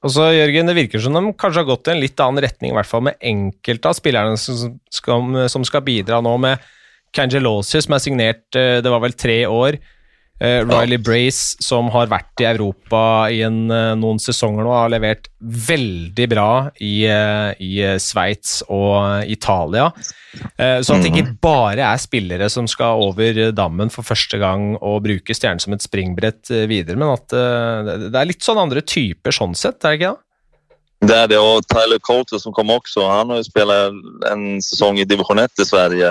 Og 0.02 0.10
så, 0.10 0.28
Jørgen, 0.34 0.66
Det 0.66 0.74
virker 0.74 1.02
som 1.02 1.14
de 1.14 1.34
kanskje 1.38 1.62
har 1.62 1.68
gått 1.68 1.88
i 1.88 1.94
en 1.94 2.02
litt 2.02 2.20
annen 2.20 2.42
retning, 2.42 2.72
i 2.72 2.76
hvert 2.76 2.90
fall 2.90 3.04
med 3.06 3.18
enkelte 3.22 3.90
av 3.90 3.98
spillerne 3.98 4.38
som 4.40 4.78
skal, 4.90 5.48
som 5.52 5.66
skal 5.66 5.84
bidra 5.86 6.18
nå, 6.24 6.34
med 6.42 6.64
Cangelosi, 7.14 7.82
som 7.84 7.94
er 7.94 8.02
signert 8.02 8.58
eh, 8.58 8.80
det 8.82 8.90
var 8.90 9.02
vel 9.04 9.14
tre 9.14 9.42
år. 9.46 9.78
Eh, 10.42 10.64
Riley 10.66 10.98
Brace, 10.98 11.54
som 11.62 11.86
har 11.94 12.08
vært 12.10 12.42
i 12.42 12.48
Europa 12.48 13.02
i 13.30 13.42
en, 13.46 13.70
eh, 13.70 13.92
noen 13.94 14.18
sesonger 14.18 14.66
nå, 14.66 14.72
har 14.74 14.90
levert 14.90 15.28
veldig 15.42 16.26
bra 16.30 16.48
i, 16.82 17.06
uh, 17.06 17.52
i 17.62 17.98
Sveits 18.02 18.62
og 18.70 19.28
Italia. 19.30 19.88
Uh, 20.58 20.78
så 20.82 20.96
at 20.96 21.02
det 21.04 21.12
ikke 21.12 21.36
bare 21.42 21.82
er 21.82 22.00
spillere 22.02 22.48
som 22.50 22.66
skal 22.70 23.02
over 23.06 23.52
dammen 23.54 23.90
for 23.92 24.06
første 24.06 24.38
gang 24.38 24.76
og 24.80 25.02
bruke 25.04 25.34
stjernen 25.34 25.62
som 25.62 25.74
et 25.76 25.84
springbrett 25.84 26.50
videre, 26.70 26.96
men 26.96 27.14
at 27.14 27.28
det- 27.28 28.10
det 28.10 28.18
er 28.18 28.30
litt 28.30 28.42
sånn 28.42 28.62
andre 28.62 28.82
typer 28.82 29.34
sånn 29.34 29.54
sett, 29.54 29.84
er 29.84 29.96
det 29.96 30.00
ikke 30.00 30.14
det? 30.14 30.31
Det 31.06 31.16
är 31.16 31.28
det 31.28 31.38
och 31.38 31.66
Tyler 31.66 31.98
Coulter 31.98 32.38
som 32.38 32.52
kom 32.52 32.70
också. 32.70 33.06
Han 33.08 33.30
har 33.30 33.36
ju 33.36 33.44
spelat 33.44 33.92
en 34.32 34.62
säsong 34.62 34.98
i 34.98 35.04
division 35.04 35.38
1 35.38 35.58
i 35.62 35.64
Sverige. 35.64 36.08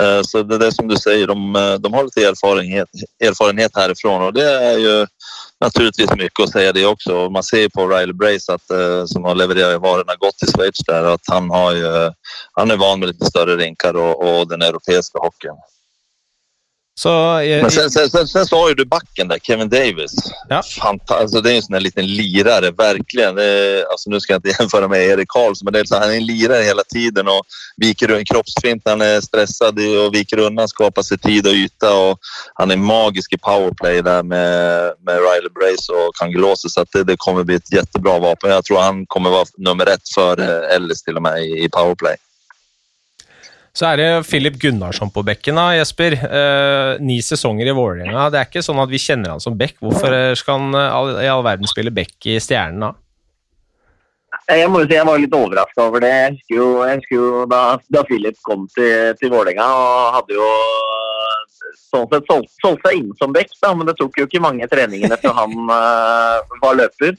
Eh, 0.00 0.22
Så 0.22 0.42
det 0.42 0.54
är 0.54 0.58
det 0.58 0.72
som 0.72 0.88
du 0.88 0.96
säger, 0.96 1.26
de, 1.26 1.56
eh, 1.56 1.74
de 1.74 1.92
har 1.92 2.04
lite 2.04 2.24
erfarenhet, 2.24 2.88
erfarenhet 3.24 3.76
härifrån 3.76 4.22
och 4.22 4.32
det 4.32 4.50
är 4.50 4.78
ju 4.78 5.06
naturligtvis 5.60 6.10
mycket 6.14 6.40
att 6.44 6.50
säga 6.50 6.72
det 6.72 6.86
också. 6.86 7.30
Man 7.30 7.42
ser 7.42 7.68
på 7.68 7.88
Riley 7.88 8.12
Brace 8.12 8.54
att, 8.54 8.70
eh, 8.70 9.04
som 9.06 9.24
har 9.24 9.34
levererat 9.34 9.82
varorna 9.82 10.14
gott 10.18 10.42
i 10.42 10.46
Schweiz 10.52 10.78
där 10.86 11.04
att 11.04 11.24
han, 11.26 11.50
har 11.50 11.72
ju, 11.72 12.10
han 12.52 12.70
är 12.70 12.76
van 12.76 13.00
med 13.00 13.08
lite 13.08 13.26
större 13.26 13.56
rinkar 13.56 13.94
och, 13.96 14.40
och 14.40 14.48
den 14.48 14.62
europeiska 14.62 15.18
hockeyn. 15.18 15.56
Så 17.00 17.10
jeg, 17.40 17.62
Men 17.62 17.70
sen, 17.70 17.90
sen, 17.90 18.10
sen, 18.10 18.26
sen 18.28 18.46
så 18.46 18.56
har 18.56 18.68
ju 18.68 18.74
du 18.74 18.84
backen 18.84 19.28
där, 19.28 19.38
Kevin 19.38 19.68
Davis. 19.68 20.14
Ja. 20.48 20.62
Alltså, 21.08 21.40
det 21.40 21.52
är 21.52 21.56
en 21.56 21.62
sån 21.62 21.82
liten 21.82 22.06
lirare, 22.06 22.70
verkligen. 22.70 23.34
Det 23.34 23.86
alltså, 23.90 24.10
nu 24.10 24.20
ska 24.20 24.32
jag 24.32 24.38
inte 24.38 24.48
jämföra 24.60 24.88
med 24.88 25.00
Erik 25.00 25.28
Karlsson, 25.28 25.64
men 25.64 25.72
det 25.72 25.80
är 25.80 25.84
så, 25.84 25.98
han 25.98 26.10
är 26.10 26.16
en 26.16 26.26
lirare 26.26 26.62
hela 26.62 26.82
tiden 26.84 27.28
och 27.28 27.42
viker 27.76 28.08
en 28.08 28.24
kroppsfint 28.24 28.82
han 28.84 29.00
är 29.00 29.20
stressad 29.20 29.78
och 29.78 30.14
viker 30.14 30.38
undan, 30.38 30.68
skapar 30.68 31.02
sig 31.02 31.18
tid 31.18 31.46
och 31.46 31.52
yta. 31.52 31.94
Och 31.94 32.18
han 32.54 32.70
är 32.70 32.76
magisk 32.76 33.32
i 33.32 33.38
powerplay 33.38 34.02
där 34.02 34.22
med, 34.22 34.92
med 35.06 35.16
Riley 35.16 35.50
Brace 35.54 35.92
och 35.92 36.14
Kangelose, 36.14 36.68
så 36.68 36.80
att 36.80 36.92
det, 36.92 37.04
det 37.04 37.16
kommer 37.16 37.44
bli 37.44 37.54
ett 37.54 37.72
jättebra 37.72 38.18
vapen. 38.18 38.50
Jag 38.50 38.64
tror 38.64 38.78
han 38.80 39.06
kommer 39.06 39.30
vara 39.30 39.46
nummer 39.56 39.86
ett 39.86 40.08
för 40.14 40.40
eh, 40.40 40.76
Ellis 40.76 41.02
till 41.02 41.16
och 41.16 41.22
med 41.22 41.42
i, 41.42 41.64
i 41.64 41.68
powerplay. 41.68 42.16
Så 43.76 43.86
er 43.86 44.00
det 44.00 44.08
Filip 44.26 44.56
Gunnarsson 44.58 45.12
på 45.14 45.22
bekken, 45.26 45.58
da, 45.60 45.68
Jesper. 45.78 46.16
Eh, 46.18 46.96
ni 47.06 47.20
sesonger 47.22 47.70
i 47.70 47.74
Vålerenga. 47.76 48.26
Det 48.32 48.40
er 48.40 48.48
ikke 48.48 48.64
sånn 48.66 48.80
at 48.82 48.90
vi 48.90 48.98
kjenner 48.98 49.36
han 49.36 49.42
som 49.42 49.54
bekk. 49.58 49.76
Hvorfor 49.84 50.14
eh, 50.16 50.34
skal 50.38 50.58
han 50.58 50.74
eh, 50.74 50.96
all, 50.96 51.12
i 51.22 51.30
all 51.30 51.44
verden 51.46 51.70
spille 51.70 51.94
bekk 51.94 52.32
i 52.32 52.40
Stjernen, 52.42 52.88
da? 52.88 52.92
Jeg 54.50 54.66
må 54.70 54.80
jo 54.82 54.88
si 54.90 54.96
jeg 54.96 55.06
var 55.06 55.18
litt 55.22 55.34
overraska 55.34 55.84
over 55.86 56.02
det. 56.02 56.10
Jeg 56.10 56.34
husker 56.34 56.56
jo, 56.56 56.68
jeg 56.88 56.98
husker 56.98 57.16
jo 57.16 57.44
da, 57.50 57.62
da 57.94 58.02
Philip 58.06 58.38
kom 58.46 58.66
til, 58.74 59.12
til 59.20 59.30
Vålerenga 59.30 59.66
og 59.78 60.16
hadde 60.16 60.38
jo 60.38 60.48
sånn 61.90 62.06
sett 62.10 62.26
solgt, 62.30 62.52
solgt 62.62 62.86
seg 62.86 62.98
inn 62.98 63.10
som 63.18 63.34
bekk, 63.34 63.52
men 63.76 63.86
det 63.86 63.96
tok 63.98 64.18
jo 64.18 64.26
ikke 64.26 64.42
mange 64.42 64.66
treningene 64.70 65.18
før 65.22 65.36
han 65.42 65.54
uh, 65.70 66.58
var 66.62 66.78
løper. 66.78 67.14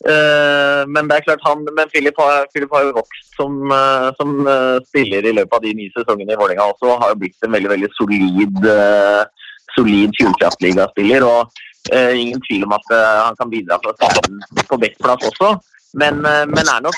Eh, 0.00 0.82
men 0.88 1.08
det 1.08 1.18
er 1.18 1.24
klart 1.26 1.42
han, 1.44 1.66
men 1.76 1.90
Philip 1.92 2.16
har, 2.16 2.46
Philip 2.54 2.70
har 2.72 2.86
jo 2.86 2.96
vokst 2.96 3.34
som, 3.36 3.56
eh, 3.68 4.06
som 4.16 4.46
eh, 4.48 4.76
spiller 4.88 5.26
i 5.28 5.34
løpet 5.36 5.56
av 5.58 5.64
de 5.66 5.74
nye 5.76 5.92
sesongene 5.92 6.32
i 6.32 6.38
Vålerenga 6.40 6.68
også, 6.72 6.86
og 6.88 7.02
har 7.02 7.12
jo 7.12 7.18
blitt 7.20 7.44
en 7.44 7.52
veldig 7.52 7.72
veldig 7.74 7.90
solid, 7.98 8.62
uh, 8.64 9.50
solid 9.76 10.14
Fjordkraftligaspiller. 10.16 11.26
og 11.26 11.52
uh, 11.92 12.12
Ingen 12.16 12.40
tvil 12.46 12.64
om 12.64 12.72
at 12.78 12.94
uh, 12.94 13.26
han 13.26 13.36
kan 13.36 13.52
bidra 13.52 13.76
fra 13.82 13.92
starten 13.98 14.40
på 14.70 14.80
backplass 14.80 15.28
også. 15.28 15.52
Men, 16.00 16.20
men 16.22 16.68
er 16.70 16.84
nok, 16.84 16.94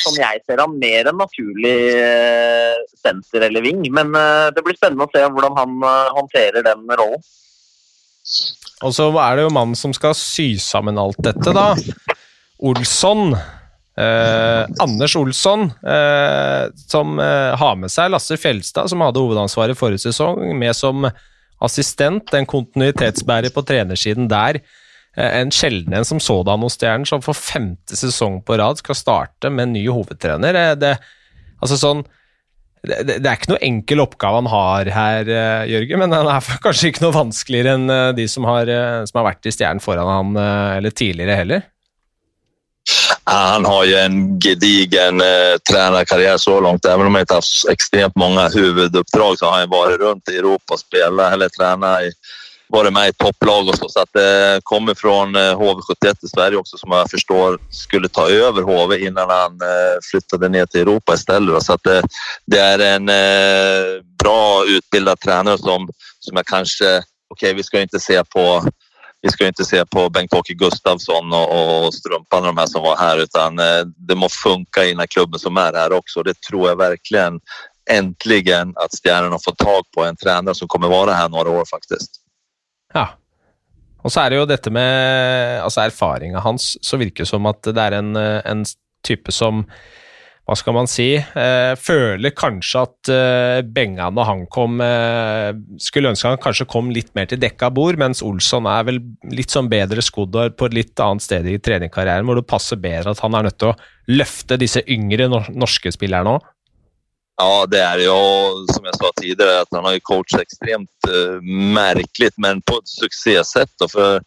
som 0.00 0.14
jeg 0.16 0.38
ser 0.48 0.60
ham, 0.62 0.78
mer 0.80 1.10
enn 1.10 1.18
naturlig 1.20 1.74
senter 2.96 3.44
eller 3.50 3.60
ving. 3.60 3.82
Men 3.92 4.16
det 4.56 4.62
blir 4.64 4.78
spennende 4.78 5.04
å 5.04 5.12
se 5.12 5.20
hvordan 5.28 5.52
han 5.58 5.74
håndterer 6.16 6.64
den 6.64 6.88
rollen. 6.88 7.20
Og 8.80 8.96
så 8.96 9.10
er 9.12 9.36
det 9.36 9.44
jo 9.44 9.52
mannen 9.52 9.76
som 9.76 9.92
skal 9.92 10.16
sy 10.16 10.54
sammen 10.56 10.96
alt 10.96 11.20
dette, 11.20 11.52
da. 11.52 11.74
Olsson. 12.58 13.34
Eh, 13.98 14.62
Anders 14.82 15.16
Olsson, 15.16 15.68
eh, 15.86 16.64
som 16.86 17.18
eh, 17.22 17.52
har 17.58 17.76
med 17.78 17.92
seg 17.92 18.10
Lasse 18.10 18.38
Fjelstad, 18.40 18.90
som 18.90 19.04
hadde 19.04 19.22
hovedansvaret 19.22 19.78
forrige 19.78 20.08
sesong, 20.08 20.40
med 20.58 20.74
som 20.74 21.06
assistent, 21.62 22.32
en 22.34 22.48
kontinuitetsbærer 22.50 23.54
på 23.54 23.62
trenersiden 23.66 24.26
der. 24.30 24.58
Eh, 25.16 25.30
en 25.40 25.52
sjelden 25.54 25.94
en 25.94 26.06
som 26.08 26.22
sådan 26.22 26.66
hos 26.66 26.78
Stjernen, 26.78 27.06
som 27.06 27.22
for 27.22 27.38
femte 27.38 27.98
sesong 27.98 28.40
på 28.46 28.58
rad 28.58 28.82
skal 28.82 28.98
starte 28.98 29.50
med 29.50 29.68
en 29.68 29.76
ny 29.78 29.86
hovedtrener. 29.86 30.58
Eh, 30.58 30.74
Det, 30.74 30.96
altså 31.62 31.78
sånn 31.78 32.04
det, 32.84 33.22
det 33.22 33.24
er 33.24 33.38
ikke 33.38 33.54
noe 33.54 33.64
enkel 33.64 34.02
oppgave 34.02 34.42
han 34.42 34.50
har 34.52 34.90
her, 34.92 35.28
eh, 35.30 35.62
Jørgen, 35.70 36.02
men 36.02 36.12
han 36.12 36.28
er 36.28 36.50
kanskje 36.66 36.90
ikke 36.90 37.06
noe 37.06 37.16
vanskeligere 37.16 37.78
enn 37.78 38.16
de 38.18 38.26
som 38.28 38.44
har, 38.44 38.68
som 39.08 39.22
har 39.22 39.30
vært 39.30 39.48
i 39.48 39.54
Stjernen 39.54 39.80
foran 39.80 40.10
han, 40.10 40.34
eller 40.76 40.92
tidligere 40.92 41.38
heller. 41.38 41.64
Han 43.24 43.64
har 43.64 43.84
ju 43.84 43.94
en 43.94 44.40
gedigen 44.40 45.20
eh, 45.20 45.56
tränarkarriär 45.70 46.36
så 46.36 46.60
långt. 46.60 46.84
Även 46.84 47.06
om 47.06 47.14
han 47.14 47.20
inte 47.20 47.34
haft 47.34 47.68
extremt 47.70 48.16
många 48.16 48.48
huvuduppdrag 48.48 49.38
så 49.38 49.46
har 49.46 49.58
han 49.58 49.70
varit 49.70 50.00
runt 50.00 50.28
i 50.28 50.36
Europa 50.36 50.74
och 50.74 50.98
eller 50.98 51.48
tränat 51.48 52.02
i, 52.02 52.12
varit 52.68 52.92
med 52.92 53.08
i 53.08 53.12
topplag 53.12 53.68
och 53.68 53.78
så. 53.78 54.04
Det 54.12 54.60
kommer 54.62 54.94
från 54.94 55.36
eh, 55.36 55.40
HV71 55.40 56.14
i 56.22 56.28
Sverige 56.28 56.56
också 56.56 56.78
som 56.78 56.90
jag 56.90 57.10
förstår 57.10 57.58
skulle 57.70 58.08
ta 58.08 58.28
över 58.28 58.62
HV 58.62 59.06
innan 59.06 59.30
han 59.30 59.50
flyttet 59.50 60.04
flyttade 60.10 60.48
ner 60.48 60.66
till 60.66 60.80
Europa 60.80 61.14
istället. 61.14 61.62
stedet. 61.62 61.62
Så 61.62 61.72
att 61.72 61.82
det, 61.82 62.02
det 62.46 62.58
är 62.58 62.78
en 62.78 63.08
eh, 63.08 64.02
bra 64.22 64.64
utbildad 64.64 65.20
tränare 65.20 65.58
som, 65.58 65.88
som 66.20 66.36
jag 66.36 66.46
kanske, 66.46 67.02
okej 67.30 67.54
vi 67.54 67.62
ska 67.62 67.80
ikke 67.80 68.00
se 68.00 68.24
på 68.24 68.64
vi 69.24 69.30
ska 69.30 69.46
inte 69.46 69.64
se 69.64 69.84
på 69.86 70.10
Bengt-Åke 70.10 70.54
Gustafsson 70.54 71.32
och, 71.32 71.48
och 71.86 71.94
Strumpan 71.94 72.42
de 72.42 72.56
här 72.56 72.66
som 72.66 72.82
var 72.82 72.96
här 72.96 73.22
utan 73.22 73.58
eh, 73.58 73.84
det 74.08 74.14
må 74.14 74.28
funka 74.28 74.84
i 74.84 74.94
den 74.94 75.08
klubben 75.08 75.38
som 75.38 75.56
är 75.56 75.72
här 75.72 75.92
också. 75.92 76.22
Det 76.22 76.40
tror 76.40 76.68
jag 76.68 76.76
verkligen 76.76 77.40
äntligen 77.90 78.68
att 78.76 78.90
stjernen 79.02 79.32
har 79.32 79.38
fått 79.44 79.58
tag 79.58 79.82
på 79.94 80.04
en 80.04 80.16
tränare 80.16 80.54
som 80.54 80.68
kommer 80.68 80.88
vara 80.88 81.12
här 81.12 81.28
några 81.28 81.50
år 81.50 81.64
faktiskt. 81.70 82.10
Ja. 82.94 83.08
Og 84.04 84.12
så 84.12 84.20
er 84.20 84.30
det 84.30 84.36
jo 84.36 84.44
dette 84.44 84.70
med 84.70 85.62
altså 85.64 85.80
erfaringa 85.80 86.42
hans, 86.44 86.74
så 86.84 87.00
virker 87.00 87.24
det 87.24 87.30
som 87.30 87.46
at 87.48 87.64
det 87.64 87.80
er 87.80 87.96
en, 88.02 88.16
eh, 88.16 88.42
en 88.44 88.64
type 89.06 89.32
som 89.32 89.64
hva 90.44 90.56
skal 90.60 90.74
man 90.76 90.88
si, 90.90 91.14
eh, 91.16 91.74
føler 91.80 92.34
kanskje 92.36 92.82
at 92.84 93.10
eh, 93.12 93.60
Benga 93.64 94.10
når 94.12 94.26
han 94.28 94.42
kom 94.52 94.76
eh, 94.84 95.56
Skulle 95.80 96.10
ønske 96.12 96.28
han 96.28 96.42
kanskje 96.42 96.66
kom 96.68 96.90
litt 96.92 97.14
mer 97.16 97.30
til 97.30 97.40
dekka 97.40 97.70
bord, 97.72 97.96
mens 98.00 98.20
Olsson 98.24 98.68
er 98.68 98.84
vel 98.84 99.00
litt 99.32 99.54
sånn 99.54 99.70
bedre 99.72 100.04
skodd 100.04 100.36
på 100.58 100.68
et 100.68 100.76
litt 100.76 101.00
annet 101.00 101.24
sted 101.24 101.48
i 101.48 101.56
treningskarrieren, 101.56 102.28
hvor 102.28 102.36
det 102.36 102.48
passer 102.50 102.80
bedre 102.80 103.14
at 103.14 103.24
han 103.24 103.38
er 103.38 103.48
nødt 103.48 103.56
til 103.62 103.72
å 103.72 103.78
løfte 104.12 104.60
disse 104.60 104.84
yngre 104.84 105.30
norske 105.32 105.94
spillerne 105.94 106.36
òg. 106.36 106.50
Ja, 107.40 107.64
det 107.66 107.80
er 107.82 108.04
jo, 108.04 108.18
som 108.70 108.84
jeg 108.86 108.94
sa 108.94 109.08
tidligere, 109.18 109.62
at 109.64 109.72
han 109.74 109.86
har 109.88 109.96
coachet 110.06 110.44
ekstremt 110.44 111.08
eh, 111.08 111.40
märkligt, 111.74 112.36
men 112.38 112.60
på 112.62 112.78
et 112.78 112.92
suksessett. 112.92 113.72
For 113.90 114.20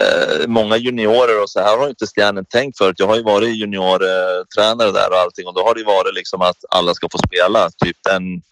eh, 0.00 0.46
många 0.46 0.76
juniorer 0.76 1.42
och 1.42 1.50
så 1.50 1.60
här 1.60 1.78
har 1.78 1.88
inte 1.88 2.06
Stjärnen 2.06 2.44
tänkt 2.44 2.78
förut. 2.78 2.96
Jag 2.98 3.06
har 3.06 3.16
ju 3.16 3.22
varit 3.22 3.56
juniortränare 3.56 4.92
där 4.92 5.10
och 5.10 5.18
allting 5.18 5.46
och 5.46 5.54
då 5.54 5.62
har 5.62 5.74
det 5.74 5.84
varit 5.84 6.14
liksom 6.14 6.40
att 6.42 6.64
alla 6.68 6.94
ska 6.94 7.08
få 7.12 7.18
spela, 7.18 7.70
typ 7.84 7.96
den 8.02 8.42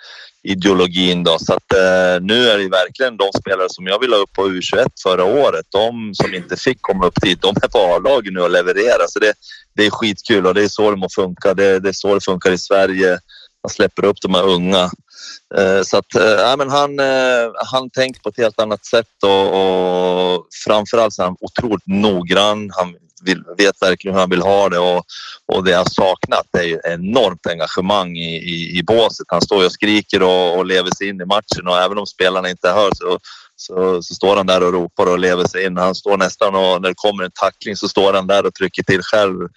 ideologin 0.43 1.25
då. 1.25 1.39
Så 1.39 1.55
att 1.55 1.73
eh, 1.73 2.21
nu 2.21 2.49
är 2.49 2.59
det 2.59 2.69
verkligen 2.69 3.17
de 3.17 3.33
spelare 3.41 3.69
som 3.71 3.87
jag 3.87 4.01
ville 4.01 4.17
ha 4.17 4.23
upp 4.23 4.33
på 4.33 4.49
U21 4.49 4.87
förra 5.03 5.25
året. 5.25 5.67
De 5.69 6.15
som 6.15 6.35
inte 6.35 6.57
fick 6.57 6.79
komma 6.81 7.07
upp 7.07 7.21
dit, 7.23 7.43
de 7.43 7.55
är 7.63 7.69
på 7.69 7.79
A-laget 7.79 8.33
nu 8.33 8.41
och 8.41 8.51
levererar. 8.51 9.07
Så 9.09 9.19
det, 9.19 9.33
det 9.77 9.87
är 9.87 9.91
skitkul 9.91 10.47
och 10.47 10.55
det 10.55 10.63
är 10.63 10.69
så 10.69 10.91
det 10.91 10.97
må 10.97 11.09
funka. 11.15 11.55
Det, 11.55 11.79
det 11.79 11.89
är 11.89 11.93
så 11.93 12.15
det 12.15 12.25
funkar 12.25 12.51
i 12.51 12.59
Sverige 12.59 13.19
man 13.65 13.71
släpper 13.71 14.05
upp 14.05 14.21
de 14.23 14.35
här 14.35 14.49
unga. 14.49 14.91
Eh, 15.59 15.83
Så 15.83 15.97
att, 15.97 16.15
eh, 16.15 16.23
ja, 16.23 16.57
men 16.57 16.71
han, 16.71 16.99
eh, 16.99 17.51
han 17.73 17.91
tänker 17.91 18.21
på 18.21 18.29
ett 18.29 18.39
helt 18.39 18.61
annat 18.61 18.85
sätt 18.85 19.23
och, 19.23 19.47
och 20.35 20.47
framförallt 20.67 21.15
så 21.15 21.23
är 21.23 21.27
han 21.27 21.37
otroligt 21.41 21.87
noggrann. 21.87 22.71
Han 22.75 22.95
vill, 23.25 23.43
vet 23.59 23.83
verkligen 23.83 24.15
hur 24.15 24.21
han 24.21 24.31
vill 24.31 24.43
ha 24.43 24.69
det 24.69 24.79
och, 24.79 25.05
och 25.53 25.65
det 25.65 25.71
jag 25.71 25.93
saknat 25.93 26.47
är 26.59 26.63
ju 26.63 26.79
enormt 26.85 27.47
engagemang 27.47 28.17
i, 28.17 28.37
i, 28.37 28.79
i 28.79 28.83
båset. 28.83 29.27
Han 29.29 29.43
står 29.43 29.65
og 29.65 29.73
skriker 29.73 30.23
och, 30.23 30.59
och 30.59 30.67
lever 30.67 30.91
sig 30.97 31.09
in 31.09 31.21
i 31.21 31.25
matchen 31.25 31.69
och 31.69 31.79
även 31.79 31.99
om 31.99 32.07
spelarna 32.07 32.51
inte 32.51 32.69
hör 32.69 32.91
så, 32.95 33.19
så, 33.57 34.03
så, 34.03 34.15
står 34.15 34.37
han 34.37 34.47
där 34.47 34.63
och 34.63 34.73
ropar 34.73 35.07
och 35.07 35.19
lever 35.19 35.45
sig 35.49 35.65
in. 35.65 35.77
Han 35.77 35.95
står 35.95 36.17
nästan 36.17 36.55
och 36.55 36.83
när 36.83 36.89
det 36.89 36.95
kommer 36.95 37.25
en 37.25 37.31
tackling 37.41 37.77
så 37.77 37.89
står 37.89 38.13
han 38.13 38.27
där 38.27 38.47
och 38.47 38.55
trycker 38.55 38.83
till 38.83 39.03
själv. 39.03 39.49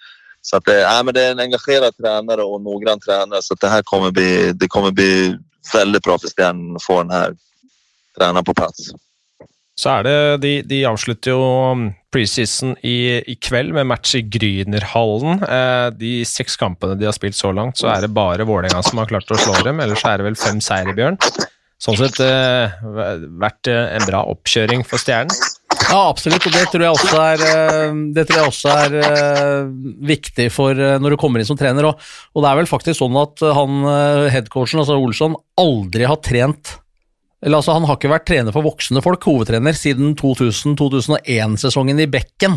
Så 0.46 0.56
att 0.56 0.68
äh, 0.68 1.02
men 1.04 1.14
det 1.14 1.22
är 1.22 1.30
en 1.30 1.40
engagerad 1.40 1.96
tränare 1.96 2.42
och 2.42 2.60
noggrann 2.60 3.00
tränare 3.00 3.42
så 3.42 3.54
det 3.54 3.68
här 3.68 3.82
kommer 3.82 4.10
bli, 4.10 4.52
det 4.52 4.68
kommer 4.68 4.90
bli 4.90 5.36
väldigt 5.72 6.02
bra 6.02 6.18
för 6.18 6.28
Sten 6.28 6.76
att 6.76 6.82
få 6.82 7.02
den 7.02 7.10
här 7.10 7.34
tränaren 8.18 8.44
på 8.44 8.54
plats. 8.54 8.78
Så 9.80 9.90
er 9.90 10.02
det, 10.02 10.36
De, 10.36 10.62
de 10.62 10.84
avslutter 10.86 11.30
jo 11.34 11.40
preseason 12.14 12.76
i, 12.80 13.22
i 13.26 13.34
kveld 13.34 13.74
med 13.74 13.90
match 13.90 14.14
i 14.14 14.22
Grynerhallen. 14.22 15.42
Eh, 15.42 15.88
de 15.98 16.24
seks 16.24 16.56
kampene 16.56 16.94
de 16.94 17.10
har 17.10 17.12
spilt 17.12 17.36
så 17.36 17.50
langt, 17.52 17.82
så 17.82 17.90
er 17.90 18.06
det 18.06 18.14
bare 18.14 18.46
Vålerenga 18.46 18.80
som 18.86 19.02
har 19.02 19.10
klart 19.10 19.34
å 19.34 19.40
slå 19.40 19.58
dem. 19.66 19.82
Ellers 19.82 20.06
er 20.06 20.22
det 20.22 20.30
vel 20.30 20.38
fem 20.38 20.62
seire, 20.64 20.94
Bjørn. 20.96 21.18
Sånn 21.82 21.98
sett 21.98 22.22
eh, 22.24 22.78
vært 23.42 23.68
eh, 23.68 23.98
en 23.98 24.06
bra 24.08 24.22
oppkjøring 24.30 24.86
for 24.86 25.02
Stjernen. 25.02 25.34
Ja, 25.86 26.00
absolutt, 26.08 26.46
og 26.46 26.54
det 26.54 26.64
tror 26.70 26.82
jeg 26.82 26.94
også 26.94 27.18
er, 27.22 27.42
eh, 27.46 27.98
jeg 28.16 28.42
også 28.42 28.72
er 28.72 28.94
uh, 28.96 29.68
viktig 30.06 30.48
for 30.54 30.78
uh, 30.78 30.96
når 31.02 31.14
du 31.14 31.18
kommer 31.20 31.42
inn 31.42 31.48
som 31.48 31.58
trener. 31.58 31.88
Og, 31.90 32.08
og, 32.34 32.42
det 32.42 32.50
er 32.50 32.58
vel 32.60 32.70
faktisk 32.70 33.00
sånn 33.00 33.18
at 33.20 33.44
han 33.58 33.86
headcoachen, 34.32 34.82
altså 34.82 34.98
Olsson, 34.98 35.38
aldri 35.60 36.08
har 36.08 36.18
trent 36.22 36.76
eller 37.46 37.60
altså, 37.60 37.76
Han 37.76 37.86
har 37.86 37.94
ikke 37.98 38.10
vært 38.10 38.26
trener 38.26 38.54
for 38.54 38.66
voksne 38.66 39.00
folk, 39.04 39.22
hovedtrener, 39.28 39.76
siden 39.78 40.16
2000-2001-sesongen 40.18 42.02
i 42.02 42.08
Bekken. 42.10 42.56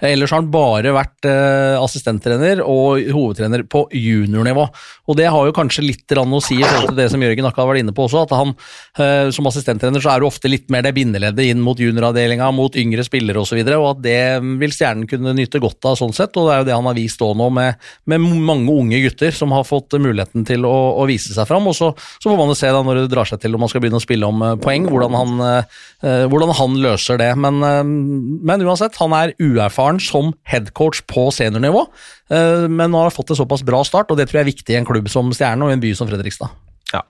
Ellers 0.00 0.32
har 0.32 0.40
han 0.40 0.48
bare 0.52 0.94
vært 0.96 1.28
eh, 1.28 1.76
assistenttrener 1.76 2.62
og 2.64 3.02
hovedtrener 3.12 3.66
på 3.68 3.84
juniornivå. 3.92 4.64
Og 5.12 5.18
Det 5.18 5.26
har 5.28 5.44
jo 5.44 5.56
kanskje 5.56 5.84
litt 5.84 6.16
å 6.16 6.40
si 6.40 6.56
i 6.56 6.64
forhold 6.64 6.88
til 6.88 6.96
det 7.02 7.10
som 7.12 7.20
Jørgen 7.20 7.46
akkurat 7.50 7.68
vært 7.68 7.82
inne 7.82 7.94
på 7.94 8.06
også, 8.06 8.24
at 8.24 8.32
han 8.38 8.54
eh, 8.96 9.28
som 9.34 9.48
assistenttrener 9.50 10.00
så 10.00 10.14
er 10.14 10.22
du 10.22 10.28
ofte 10.30 10.48
litt 10.48 10.72
mer 10.72 10.86
det 10.88 10.94
bindeleddet 10.96 11.52
inn 11.52 11.60
mot 11.60 11.78
junioravdelinga, 11.78 12.48
mot 12.56 12.80
yngre 12.80 13.04
spillere 13.04 13.44
osv., 13.44 13.60
og, 13.60 13.68
så 13.68 13.76
og 13.76 13.88
at 13.90 14.02
det 14.06 14.22
vil 14.62 14.72
Stjernen 14.72 15.04
kunne 15.10 15.36
nyte 15.36 15.60
godt 15.60 15.84
av 15.90 16.00
sånn 16.00 16.16
sett. 16.16 16.32
og 16.40 16.48
Det 16.48 16.56
er 16.56 16.64
jo 16.64 16.68
det 16.70 16.78
han 16.78 16.88
har 16.88 16.96
vist 16.96 17.20
òg 17.26 17.36
nå, 17.36 17.50
med, 17.60 17.90
med, 18.08 18.24
mange 18.40 18.72
unge 18.72 19.02
gutter 19.04 19.36
som 19.36 19.52
har 19.52 19.68
fått 19.68 19.98
muligheten 20.00 20.48
til 20.48 20.64
å, 20.64 20.74
å 20.96 21.04
vise 21.10 21.36
seg 21.36 21.48
fram. 21.50 21.68
og 21.68 21.76
så, 21.76 21.92
så 22.16 22.32
får 22.32 22.40
man 22.40 22.54
jo 22.54 22.58
se 22.62 22.72
da 22.72 22.80
når 22.86 23.02
det 23.02 23.12
drar 23.12 23.28
seg 23.28 23.44
til 23.44 23.54
om 23.54 23.66
man 23.66 23.72
skal 23.72 23.84
begynne 23.84 24.00
å 24.00 24.06
spille 24.08 24.29
om 24.30 24.44
eh, 24.46 24.56
poeng, 24.62 24.86
hvordan 24.90 25.16
han, 25.18 25.42
eh, 25.46 26.24
hvordan 26.30 26.54
han 26.56 26.78
løser 26.84 27.20
det. 27.20 27.30
Men, 27.40 27.60
eh, 27.66 27.82
men, 27.84 28.64
uansett, 28.66 28.98
han 29.02 29.14
er 29.16 29.34
uerfaren 29.42 30.00
som 30.02 30.32
headcoach 30.50 31.04
på 31.10 31.28
seniornivå, 31.34 31.86
men 32.30 32.92
nå 32.92 32.94
har 32.94 33.08
han 33.08 33.14
fått 33.14 33.32
en 33.34 33.40
såpass 33.40 33.64
bra 33.66 33.80
start, 33.82 34.12
og 34.12 34.18
det 34.20 34.28
tror 34.30 34.38
jeg 34.38 34.44
er 34.44 34.52
viktig 34.52 34.74
i 34.74 34.78
en 34.78 34.86
klubb 34.86 35.08
som 35.10 35.32
Stjernen 35.34 35.64
og 35.66 35.72
i 35.72 35.74
en 35.74 35.82
by 35.82 35.90
som 35.98 36.06
Fredrikstad. 36.06 36.52
Ja. 36.94 37.02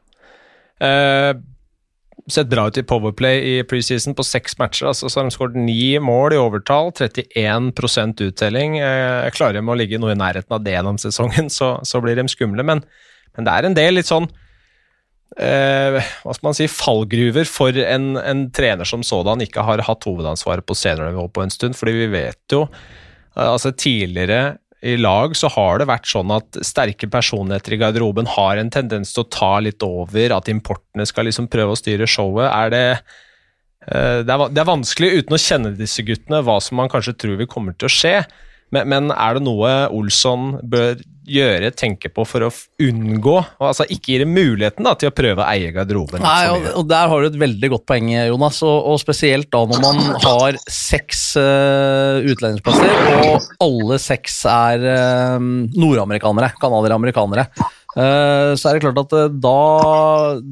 Uh 0.80 1.46
sett 2.28 2.50
bra 2.50 2.66
ut 2.68 2.78
i 2.78 2.84
Powerplay 2.86 3.40
i 3.52 3.54
preseason 3.68 4.14
på 4.16 4.24
seks 4.26 4.56
matcher. 4.60 4.90
Altså, 4.90 5.08
så 5.10 5.20
har 5.20 5.28
de 5.28 5.34
skåret 5.34 5.58
ni 5.58 5.98
mål 6.02 6.36
i 6.36 6.40
overtall, 6.40 6.92
31 6.92 7.72
uttelling. 8.26 8.78
Eh, 8.78 9.30
klarer 9.34 9.58
de 9.58 9.64
å 9.64 9.78
ligge 9.78 10.00
noe 10.00 10.14
i 10.14 10.18
nærheten 10.18 10.56
av 10.56 10.64
det 10.64 10.76
gjennom 10.76 11.00
sesongen, 11.00 11.50
så, 11.52 11.76
så 11.86 12.02
blir 12.04 12.18
de 12.18 12.28
skumle. 12.30 12.66
Men, 12.66 12.84
men, 13.36 13.46
det 13.46 13.54
er 13.54 13.68
en 13.68 13.78
del 13.78 13.98
litt 13.98 14.10
sånn 14.10 14.28
eh, 15.38 16.00
hva 16.24 16.34
skal 16.34 16.48
man 16.48 16.56
si, 16.58 16.66
fallgruver 16.70 17.46
for 17.48 17.76
en, 17.84 18.14
en, 18.18 18.46
trener 18.54 18.88
som 18.88 19.04
sådan 19.06 19.44
ikke 19.44 19.64
har 19.66 19.84
hatt 19.86 20.08
hovedansvaret 20.08 20.66
på 20.66 20.76
seniornivå 20.78 21.28
på 21.30 21.44
en 21.44 21.54
stund. 21.54 21.78
fordi 21.78 21.96
vi 22.02 22.10
vet 22.16 22.56
jo 22.56 22.64
eh, 22.66 23.46
altså 23.46 23.72
Tidligere 23.72 24.58
i 24.80 24.96
lag 24.96 25.34
så 25.36 25.50
har 25.52 25.80
det 25.80 25.90
vært 25.90 26.08
sånn 26.08 26.30
at 26.32 26.56
sterke 26.64 27.08
personligheter 27.12 27.76
i 27.76 27.80
garderoben 27.82 28.28
har 28.32 28.56
en 28.56 28.70
tendens 28.72 29.12
til 29.12 29.26
å 29.26 29.28
ta 29.28 29.52
litt 29.60 29.84
over, 29.84 30.32
at 30.32 30.48
importene 30.48 31.04
skal 31.08 31.28
liksom 31.28 31.50
prøve 31.52 31.74
å 31.74 31.78
styre 31.78 32.08
showet. 32.08 32.48
Er 32.48 32.72
det, 32.72 32.84
eh, 33.84 34.20
det, 34.24 34.32
er, 34.32 34.46
det 34.48 34.62
er 34.62 34.70
vanskelig 34.70 35.10
uten 35.18 35.36
å 35.36 35.42
kjenne 35.42 35.74
disse 35.76 36.04
guttene 36.06 36.40
hva 36.46 36.56
som 36.64 36.80
man 36.80 36.88
kanskje 36.92 37.18
tror 37.20 37.36
vil 37.42 37.50
kommer 37.50 37.76
til 37.76 37.90
å 37.90 37.92
skje. 37.92 38.14
Men, 38.72 38.88
men, 38.88 39.12
er 39.12 39.36
det 39.36 39.44
noe 39.44 39.74
Olsson 39.92 40.54
bør 40.62 41.00
gjøre, 41.30 41.70
tenke 41.76 42.10
på 42.12 42.24
for 42.28 42.46
å 42.46 42.50
unngå 42.82 43.36
og 43.38 43.64
altså 43.70 43.86
Ikke 43.92 44.14
gi 44.14 44.18
dem 44.22 44.32
muligheten 44.34 44.86
da, 44.86 44.94
til 44.98 45.10
å 45.10 45.14
prøve 45.14 45.44
å 45.44 45.48
eie 45.48 45.70
garderoben? 45.74 46.22
Nei, 46.24 46.44
og, 46.52 46.68
og, 46.74 46.84
Der 46.90 47.10
har 47.12 47.22
du 47.22 47.28
et 47.30 47.40
veldig 47.40 47.72
godt 47.74 47.86
poeng, 47.88 48.10
Jonas. 48.12 48.60
Og, 48.66 48.76
og 48.92 49.00
spesielt 49.02 49.50
da 49.52 49.62
når 49.70 49.82
man 49.84 50.00
har 50.24 50.60
seks 50.70 51.24
uh, 51.40 52.20
utlendingsplasser, 52.26 52.94
og 53.30 53.50
alle 53.66 54.00
seks 54.02 54.40
er 54.50 54.86
uh, 54.86 55.36
nordamerikanere, 55.40 56.52
canadiere-amerikanere. 56.60 57.46
Uh, 57.96 58.54
så 58.58 58.70
er 58.70 58.78
det 58.78 58.84
klart 58.86 59.02
at 59.04 59.16
da, 59.42 59.58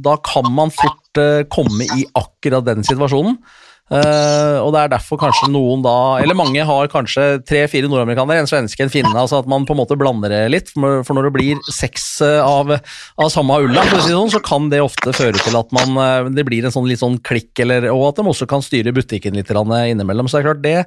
da 0.09 0.19
kan 0.27 0.51
man 0.55 0.75
fort 0.75 1.23
komme 1.51 1.87
i 1.99 2.05
akkurat 2.19 2.67
den 2.67 2.85
situasjonen. 2.87 3.41
Uh, 3.88 4.61
og 4.61 4.74
det 4.74 4.83
er 4.83 4.90
derfor 4.92 5.16
kanskje 5.16 5.46
noen 5.48 5.81
da 5.81 6.20
Eller 6.20 6.37
mange 6.37 6.61
har 6.61 6.90
kanskje 6.92 7.38
tre-fire 7.48 7.88
nordamerikanere, 7.88 8.42
en 8.44 8.51
svenske, 8.51 8.85
en 8.85 8.92
finne. 8.92 9.14
altså 9.16 9.40
At 9.40 9.48
man 9.48 9.64
på 9.68 9.72
en 9.72 9.81
måte 9.81 9.96
blander 9.98 10.33
det 10.33 10.42
litt. 10.53 10.72
For 10.77 11.16
når 11.16 11.29
det 11.29 11.35
blir 11.37 11.62
seks 11.72 12.07
eh, 12.24 12.40
av, 12.44 12.74
av 12.77 13.33
samme 13.33 13.57
ulla, 13.64 13.85
si 13.88 14.12
sånn, 14.12 14.33
så 14.33 14.42
kan 14.44 14.68
det 14.72 14.83
ofte 14.85 15.14
føre 15.16 15.40
til 15.40 15.57
at 15.59 15.72
man, 15.77 15.96
eh, 16.05 16.31
det 16.37 16.44
blir 16.48 16.66
en 16.68 16.74
sånn 16.74 16.88
litt 16.88 17.01
sånn 17.01 17.18
klikk, 17.24 17.53
eller, 17.64 17.88
og 17.94 18.11
at 18.11 18.20
de 18.20 18.29
også 18.29 18.48
kan 18.51 18.64
styre 18.64 18.92
butikken 18.94 19.38
litt 19.38 19.48
innimellom. 19.48 20.29
Så 20.29 20.38
det 20.38 20.42
er 20.42 20.48
klart 20.51 20.64
det. 20.64 20.79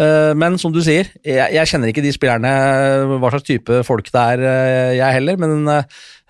Uh, 0.00 0.32
men 0.38 0.58
som 0.60 0.74
du 0.74 0.82
sier, 0.84 1.08
jeg, 1.22 1.54
jeg, 1.54 1.70
kjenner 1.70 1.92
ikke 1.92 2.04
de 2.04 2.14
spillerne, 2.14 2.54
hva 3.20 3.30
slags 3.32 3.46
type 3.46 3.82
folk 3.86 4.10
det 4.10 4.26
er, 4.34 4.46
jeg 4.98 5.20
heller. 5.20 5.38
men 5.38 5.70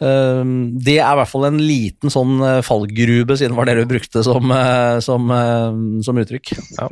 det 0.01 0.97
er 0.97 1.13
i 1.13 1.19
hvert 1.21 1.29
fall 1.29 1.45
en 1.51 1.61
liten 1.61 2.13
sånn 2.13 2.39
eh, 2.41 2.63
fallgrube, 2.65 3.37
siden 3.37 3.53
det 3.53 3.59
var 3.59 3.69
det 3.69 3.77
du 3.83 3.87
brukte 3.91 4.25
som, 4.25 4.53
eh, 4.57 4.97
som, 5.05 5.31
eh, 5.35 6.03
som 6.07 6.21
uttrykk. 6.23 6.55
Ja. 6.79 6.89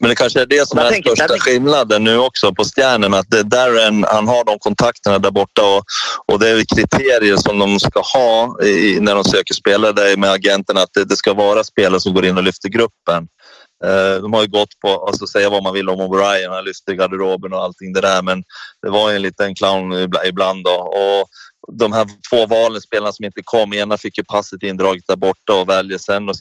Men 0.00 0.10
det 0.10 0.16
kanskje 0.16 0.42
er 0.42 0.46
det 0.48 0.60
som 0.68 0.78
er 0.80 0.94
den 0.94 1.02
största 1.02 1.98
nå 1.98 2.12
også 2.12 2.26
också 2.26 2.52
på 2.56 2.64
Stjernen. 2.64 3.14
At 3.14 3.28
det 3.30 3.42
Darren, 3.52 4.04
han 4.08 4.28
har 4.28 4.44
de 4.44 4.58
kontaktene 4.58 5.18
der 5.20 5.30
borte, 5.30 5.62
og, 5.62 5.84
og 6.26 6.40
det 6.40 6.48
er 6.48 6.62
kriterier 6.74 7.36
som 7.36 7.60
de 7.60 7.68
skal 7.80 8.06
ha 8.12 8.30
i, 8.64 8.96
når 9.00 9.20
de 9.20 9.30
söker 9.30 9.92
det 9.92 10.06
er 10.12 10.16
med 10.16 10.30
agentene, 10.30 10.80
at 10.80 10.94
det, 10.94 11.04
det, 11.10 11.18
skal 11.18 11.36
være 11.36 11.64
spillere 11.64 12.00
som 12.00 12.14
går 12.14 12.30
inn 12.30 12.38
og 12.38 12.48
lyfter 12.48 12.72
gruppen. 12.72 13.28
Uh, 13.84 14.20
de 14.20 14.32
har 14.32 14.42
jo 14.44 14.52
gått 14.52 14.74
på, 14.84 14.90
altså 15.08 15.24
Si 15.24 15.40
hva 15.40 15.60
man 15.64 15.72
vil 15.72 15.88
om 15.88 16.00
O'Brien, 16.04 16.52
han 16.52 16.64
lyfter 16.64 16.96
garderoben 16.96 17.52
og 17.52 17.62
allting 17.64 17.94
det 17.94 18.02
der, 18.04 18.22
Men 18.22 18.42
det 18.82 18.92
var 18.92 19.10
jo 19.10 19.16
en 19.16 19.22
liten 19.22 19.54
clown 19.54 19.92
iblant. 20.24 20.64
då. 20.64 20.74
Och 20.74 21.28
de 21.72 21.92
här 21.92 22.06
två 22.30 22.46
valen, 22.46 22.80
spelarna 22.80 23.12
som 23.12 23.24
inte 23.24 23.42
kom, 23.44 23.72
ena 23.72 23.98
fick 23.98 24.18
ju 24.18 24.24
passet 24.24 24.62
indraget 24.62 25.04
där 25.08 25.16
borta 25.16 25.54
och 25.54 25.68
väljer 25.68 25.98
sen. 25.98 26.28
Och, 26.28 26.34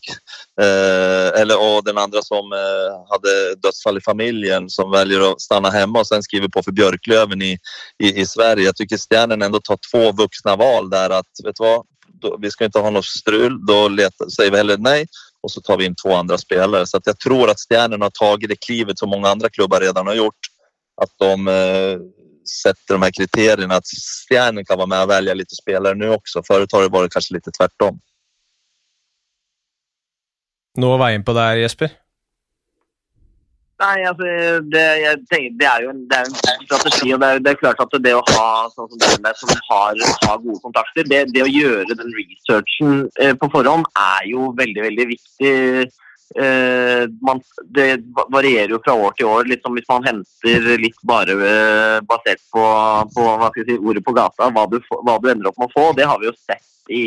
eh, 0.61 1.41
eller, 1.41 1.75
och 1.75 1.83
den 1.83 1.97
andra 1.97 2.21
som 2.21 2.53
eh, 2.53 3.09
hade 3.09 3.55
dödsfall 3.55 3.97
i 3.97 4.01
familjen 4.01 4.69
som 4.69 4.91
väljer 4.91 5.31
att 5.31 5.41
stanna 5.41 5.69
hemma 5.69 5.99
och 5.99 6.07
sen 6.07 6.23
skriver 6.23 6.47
på 6.47 6.63
för 6.63 6.71
Björklöven 6.71 7.41
i, 7.41 7.57
i, 8.03 8.21
i 8.21 8.25
Sverige. 8.25 8.65
Jag 8.65 8.75
tycker 8.75 8.97
Stjärnen 8.97 9.41
ändå 9.41 9.59
tar 9.59 9.77
två 9.91 10.11
vuxna 10.11 10.55
val 10.55 10.89
där 10.89 11.09
att, 11.09 11.27
vet 11.43 11.55
du 11.55 11.63
vad, 11.63 11.85
då, 12.21 12.37
vi 12.41 12.51
ska 12.51 12.65
inte 12.65 12.79
ha 12.79 12.89
något 12.89 13.05
strul, 13.05 13.65
då 13.65 13.87
letar, 13.87 14.29
säger 14.29 14.51
vi 14.51 14.57
hellre 14.57 14.77
nej 14.77 15.05
och 15.41 15.51
så 15.51 15.61
tar 15.61 15.77
vi 15.77 15.85
in 15.85 15.95
två 15.95 16.15
andra 16.15 16.37
spelare. 16.37 16.87
Så 16.87 16.99
jag 17.05 17.19
tror 17.19 17.49
att 17.49 17.57
Stjärnen 17.69 18.01
har 18.01 18.09
tagit 18.09 18.49
det 18.49 18.55
klivet 18.65 18.99
som 18.99 19.09
många 19.09 19.29
andra 19.29 19.49
klubbar 19.49 19.79
redan 19.79 20.07
har 20.07 20.13
gjort. 20.13 20.39
Att 21.01 21.11
de 21.17 21.47
eh, 21.47 21.97
sätter 22.63 22.93
de 22.93 23.01
här 23.01 23.11
kriterierna 23.11 23.75
att 23.75 23.87
Stjärnen 24.29 24.65
kan 24.65 24.77
vara 24.77 24.87
med 24.87 25.03
och 25.03 25.09
välja 25.09 25.33
lite 25.33 25.55
spelare 25.55 25.95
nu 25.95 26.09
också. 26.09 26.43
Förut 26.47 26.71
har 26.71 26.81
det 26.81 26.87
varit 26.87 27.13
kanske 27.13 27.33
lite 27.33 27.51
tvärtom. 27.51 27.99
Noe 30.79 30.95
å 30.95 30.99
veie 31.01 31.17
inn 31.17 31.25
på 31.25 31.33
der, 31.35 31.57
Jesper? 31.59 31.91
Nei, 33.79 34.03
altså, 34.03 34.27
det, 34.67 34.83
tenker, 35.31 35.53
det, 35.59 35.67
er 35.67 35.85
jo 35.85 35.91
en, 35.93 36.01
det 36.11 36.17
er 36.17 36.27
en 36.27 36.65
strategi. 36.65 37.13
og 37.15 37.21
det 37.21 37.29
er, 37.29 37.39
det 37.43 37.51
er, 37.53 37.59
klart 37.61 37.79
at 37.83 37.95
det 38.03 38.11
å 38.15 38.23
ha 38.27 38.49
sånn 38.73 38.89
som 38.91 38.99
dere 38.99 39.31
som 39.39 39.53
har, 39.69 40.01
har 40.25 40.41
gode 40.43 40.59
kontakter, 40.65 41.07
det, 41.07 41.21
det, 41.31 41.45
å 41.45 41.51
gjøre 41.51 41.95
den 41.95 42.11
researchen 42.17 43.05
eh, 43.23 43.31
på 43.39 43.49
forhånd 43.53 43.87
er 43.95 44.27
jo 44.33 44.51
veldig, 44.59 44.83
veldig 44.83 45.07
viktig 45.13 45.53
Uh, 46.37 47.09
man, 47.25 47.41
det 47.73 48.03
varierer 48.29 48.69
jo 48.69 48.79
fra 48.85 48.93
år 48.93 49.15
til 49.17 49.29
år. 49.29 49.47
Litt 49.49 49.63
som 49.65 49.73
hvis 49.73 49.87
man 49.89 50.05
henter 50.05 50.67
litt 50.77 50.99
bare 51.09 51.33
uh, 51.33 51.97
basert 52.05 52.43
på, 52.53 52.65
på 53.15 53.25
si, 53.55 53.77
ordet 53.79 54.03
på 54.05 54.13
gata, 54.13 54.51
hva 54.53 54.67
du, 54.69 54.77
hva 54.91 55.17
du, 55.17 55.29
ender 55.31 55.49
opp 55.49 55.57
med 55.57 55.71
å 55.71 55.73
få. 55.73 55.87
Det 55.97 56.05
har 56.05 56.21
vi 56.21 56.29
jo 56.29 56.35
sett 56.37 56.93
i, 56.93 57.03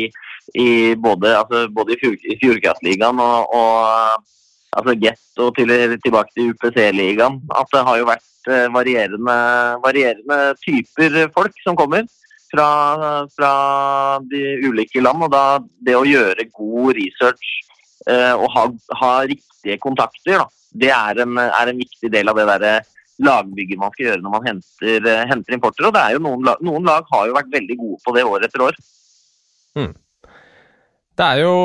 i 0.59 0.69
både, 0.99 1.37
altså, 1.39 1.65
både, 1.71 1.95
i 1.95 2.37
Fjordkraftligaen 2.41 3.21
og, 3.23 3.55
og 3.55 4.27
altså 4.75 4.97
Get 4.99 5.43
og 5.43 5.55
til, 5.55 5.71
tilbake 6.03 6.35
til 6.35 6.51
UPC-ligaen. 6.51 7.39
At 7.55 7.71
det 7.71 7.85
har 7.87 8.01
jo 8.01 8.09
vært 8.11 8.51
uh, 8.51 8.67
varierende, 8.75 9.37
varierende, 9.85 10.41
typer 10.65 11.23
folk 11.35 11.63
som 11.63 11.79
kommer. 11.79 12.09
Fra, 12.53 13.25
fra 13.33 13.51
de 14.29 14.39
ulike 14.61 15.01
land, 15.01 15.23
og 15.25 15.31
da 15.33 15.45
det 15.81 15.95
å 15.97 16.03
gjøre 16.05 16.43
god 16.53 16.91
research 16.99 17.47
eh, 18.09 18.45
ha, 18.55 18.65
ha, 18.99 19.11
riktige 19.29 19.79
kontakter, 19.81 20.43
da, 20.43 20.47
det 20.83 20.91
er 20.95 21.23
en, 21.23 21.39
er 21.43 21.71
en, 21.71 21.79
viktig 21.79 22.11
del 22.13 22.31
av 22.31 22.39
det 22.39 22.47
der 22.51 22.91
lagbygget 23.23 23.79
man 23.79 23.93
skal 23.93 24.07
gjøre 24.07 24.23
når 24.23 24.33
man 24.35 24.47
henter, 24.49 25.09
eh, 25.09 25.25
henter 25.29 25.57
importer. 25.57 25.87
Og 25.87 25.95
det 25.95 26.01
er 26.03 26.15
jo 26.15 26.23
noen 26.25 26.47
lag, 26.47 26.63
noen 26.65 26.87
lag 26.87 27.09
har 27.11 27.27
jo 27.29 27.35
vært 27.37 27.51
veldig 27.53 27.77
gode 27.81 27.99
på 28.05 28.15
det 28.15 28.25
år 28.29 28.47
etter 28.47 28.65
år. 28.69 28.79
Mm. 29.77 29.93
Det 31.13 31.25
er 31.27 31.43
jo 31.43 31.57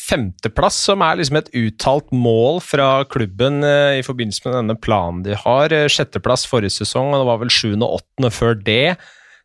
femteplass 0.00 0.78
som 0.88 1.02
er 1.04 1.18
liksom 1.18 1.36
et 1.36 1.50
uttalt 1.60 2.08
mål 2.16 2.62
fra 2.64 3.04
klubben 3.12 3.60
i 3.60 4.00
forbindelse 4.06 4.46
med 4.46 4.56
denne 4.56 4.76
planen 4.80 5.20
de 5.26 5.36
har. 5.36 5.74
Sjetteplass 5.92 6.46
forrige 6.48 6.78
sesong, 6.78 7.12
og 7.12 7.20
det 7.20 7.28
var 7.28 7.42
vel 7.42 7.52
sjuende 7.52 7.84
og 7.84 8.00
åttende 8.00 8.32
før 8.32 8.56
det. 8.56 8.96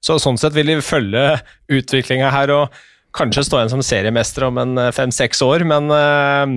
Så 0.02 0.18
sånn 0.24 0.40
sett 0.42 0.56
vil 0.56 0.72
de 0.72 0.80
følge 0.82 1.26
utviklinga 1.70 2.32
her 2.34 2.54
og 2.56 2.80
kanskje 3.18 3.44
stå 3.46 3.60
igjen 3.60 3.74
som 3.74 3.84
seriemester 3.86 4.48
om 4.48 4.60
en 4.62 4.80
eh, 4.80 4.92
fem-seks 4.96 5.44
år, 5.46 5.66
men 5.68 5.92
eh, 5.96 6.56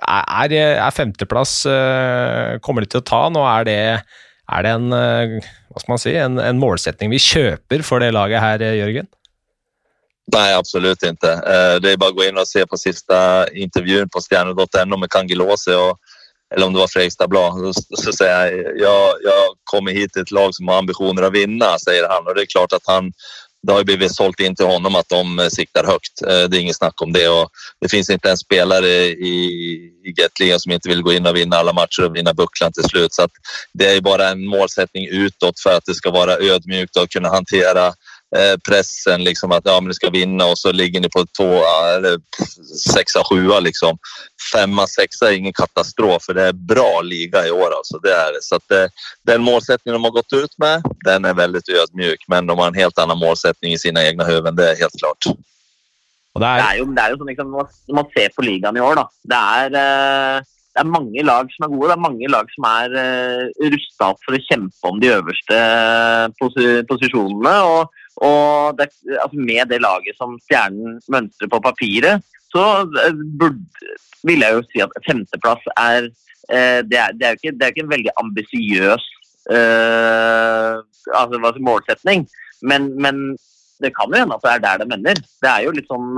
er, 0.00 0.56
er 0.72 0.96
femteplass 0.96 1.62
eh, 1.68 2.58
Kommer 2.64 2.84
de 2.84 2.90
til 2.92 3.02
å 3.02 3.06
ta? 3.06 3.22
Nå 3.32 3.44
er 3.48 3.66
det, 3.68 3.78
er 4.50 4.66
det 4.66 4.74
en, 4.76 4.90
hva 4.90 5.82
skal 5.82 5.94
man 5.94 6.02
si, 6.02 6.14
en, 6.18 6.38
en, 6.42 6.60
målsetning 6.60 7.12
vi 7.12 7.22
kjøper 7.22 7.84
for 7.86 8.02
det 8.02 8.12
laget 8.16 8.42
her, 8.42 8.64
Jørgen? 8.78 9.10
Nei, 10.30 10.46
absolutt 10.54 11.02
ikke. 11.02 11.32
Det 11.82 11.90
er 11.90 11.98
bare 11.98 12.14
å 12.14 12.16
gå 12.18 12.28
inn 12.28 12.38
og 12.38 12.46
se 12.46 12.62
på 12.68 12.78
siste 12.78 13.16
intervjuen 13.58 14.10
på 14.12 14.22
stjerne.no 14.22 14.98
med 15.00 15.10
Kangilose. 15.10 15.74
og 15.74 15.98
eller 16.54 16.66
om 16.66 16.72
det 16.74 16.80
var 16.82 16.90
Fredrikstad 16.90 17.30
Blad, 17.30 17.58
så, 17.74 18.12
så 18.12 18.26
jeg 18.26 18.54
jeg 18.56 18.80
jag, 18.82 19.22
jag 19.22 19.54
kommer 19.70 19.94
hit 19.94 20.12
til 20.12 20.22
et 20.22 20.32
lag 20.34 20.54
som 20.54 20.68
har 20.68 20.82
ambisjoner 20.82 21.28
å 21.28 21.30
vinne, 21.34 21.68
sier 21.78 22.08
han. 22.10 22.26
Og 22.26 22.34
det 22.34 22.42
er 22.42 22.50
klart 22.50 22.74
at 22.74 22.90
han, 22.90 23.12
det 23.62 23.72
har 23.72 23.84
blivit 23.84 24.14
sålt 24.14 24.40
in 24.40 24.56
till 24.56 24.66
honom 24.66 24.94
att 24.94 25.08
de 25.08 25.38
eh, 25.38 25.48
siktar 25.48 25.84
högt. 25.84 26.22
Eh, 26.22 26.48
det 26.48 26.56
är 26.56 26.60
inget 26.60 26.76
snack 26.76 27.02
om 27.02 27.12
det. 27.12 27.28
Och 27.28 27.50
det 27.80 27.88
finns 27.88 28.10
inte 28.10 28.30
en 28.30 28.36
spelare 28.36 28.88
i, 29.04 29.44
i 30.04 30.12
Gatligan 30.12 30.60
som 30.60 30.72
inte 30.72 30.88
vill 30.88 31.02
gå 31.02 31.12
in 31.12 31.26
och 31.26 31.36
vinna 31.36 31.56
alla 31.56 31.72
matcher 31.72 32.04
och 32.04 32.16
vinna 32.16 32.34
bucklan 32.34 32.72
till 32.72 32.84
slut. 32.84 33.14
Så 33.14 33.28
det 33.72 33.86
är 33.86 34.00
bara 34.00 34.28
en 34.28 34.46
målsättning 34.46 35.08
utåt 35.08 35.60
för 35.60 35.76
att 35.76 35.84
det 35.86 35.94
ska 35.94 36.10
vara 36.10 36.32
ödmjukt 36.32 36.96
och 36.96 37.10
kunna 37.10 37.28
hantera 37.28 37.92
pressen 38.68 39.24
liksom 39.24 39.52
att 39.52 39.62
ja, 39.64 39.80
men 39.80 39.88
ni 39.88 39.94
ska 39.94 40.10
vinna 40.10 40.44
och 40.44 40.58
så 40.58 40.72
ligger 40.72 41.00
ni 41.00 41.08
på 41.08 41.26
to 41.26 41.44
eller 41.96 42.18
sexa, 42.94 43.24
sjua 43.24 43.60
liksom. 43.60 43.98
Femma, 44.52 44.86
sexa 44.86 45.30
är 45.30 45.36
ingen 45.36 45.52
katastrof 45.52 46.22
för 46.22 46.34
det 46.34 46.42
är 46.42 46.52
bra 46.52 47.00
liga 47.04 47.46
i 47.46 47.50
år 47.50 47.74
alltså. 47.76 47.98
Det 47.98 48.12
är 48.12 48.32
det. 48.32 48.42
Så 48.42 48.56
att 48.56 48.68
det, 48.68 48.88
den 49.22 49.42
målsättningen 49.42 49.94
de 49.94 50.04
har 50.04 50.10
gått 50.10 50.32
ut 50.32 50.58
med, 50.58 50.82
den 51.04 51.24
är 51.24 51.34
väldigt 51.34 51.68
ödmjuk. 51.68 52.24
Men 52.28 52.46
de 52.46 52.58
har 52.58 52.66
en 52.66 52.74
helt 52.74 52.98
annan 52.98 53.18
målsättning 53.18 53.72
i 53.72 53.78
sina 53.78 54.04
egna 54.04 54.24
huvuden, 54.24 54.56
det 54.56 54.70
är 54.70 54.76
helt 54.76 54.98
klart. 54.98 55.36
Det 56.38 56.46
er... 56.46 56.56
det, 56.56 56.66
er... 56.68 56.78
jo, 56.78 56.86
det 56.94 57.02
er 57.02 57.12
jo 57.12 57.20
sånn 57.20 57.30
liksom, 57.32 57.54
Når 57.90 57.96
man 57.98 58.10
ser 58.14 58.34
på 58.36 58.46
ligaen 58.46 58.78
i 58.78 58.82
år, 58.84 59.00
da 59.00 59.06
Det 59.32 59.38
er, 59.60 59.78
eh, 59.80 60.48
det 60.70 60.82
er 60.84 60.92
mange 60.94 61.24
lag 61.26 61.48
som 61.50 61.66
er 61.66 61.72
gode. 61.72 61.88
Det 61.90 61.96
er 61.96 62.04
mange 62.04 62.28
lag 62.30 62.52
som 62.54 62.66
er 62.70 62.92
uh, 62.94 63.48
eh, 63.50 63.70
rusta 63.74 64.12
opp 64.12 64.20
for 64.22 64.36
å 64.36 64.42
kjempe 64.46 64.92
om 64.92 65.00
de 65.02 65.10
øverste 65.16 65.56
pos 66.38 66.54
posisjonene. 66.86 67.54
og 67.72 67.96
og 68.20 68.76
det, 68.78 68.90
altså 69.22 69.38
med 69.38 69.70
det 69.70 69.80
laget 69.80 70.16
som 70.18 70.36
Stjernen 70.44 70.98
mønstrer 71.12 71.48
på 71.52 71.60
papiret, 71.64 72.26
så 72.52 72.64
eh, 73.04 73.22
burde, 73.40 73.94
vil 74.28 74.44
jeg 74.44 74.56
jo 74.56 74.64
si 74.68 74.82
at 74.84 74.98
femteplass 75.06 75.70
er 75.76 76.10
eh, 76.52 76.80
det, 76.84 76.98
er, 77.00 77.14
det 77.16 77.26
er 77.26 77.32
jo 77.34 77.40
ikke, 77.40 77.54
er 77.56 77.72
ikke 77.72 77.86
en 77.86 77.94
veldig 77.94 78.12
ambisiøs 78.22 79.06
uh, 79.54 80.82
altså, 81.16 81.62
målsetning. 81.64 82.26
Men, 82.62 82.92
men, 83.00 83.38
det 83.80 83.94
kan 83.96 84.12
jo 84.12 84.18
hende 84.20 84.36
at 84.36 84.42
det 84.44 84.50
er 84.52 84.60
der 84.60 84.82
det 84.82 84.88
mener. 84.90 85.20
Det 85.40 85.48
er 85.48 85.62
jo 85.64 85.70
litt 85.72 85.86
sånn, 85.88 86.10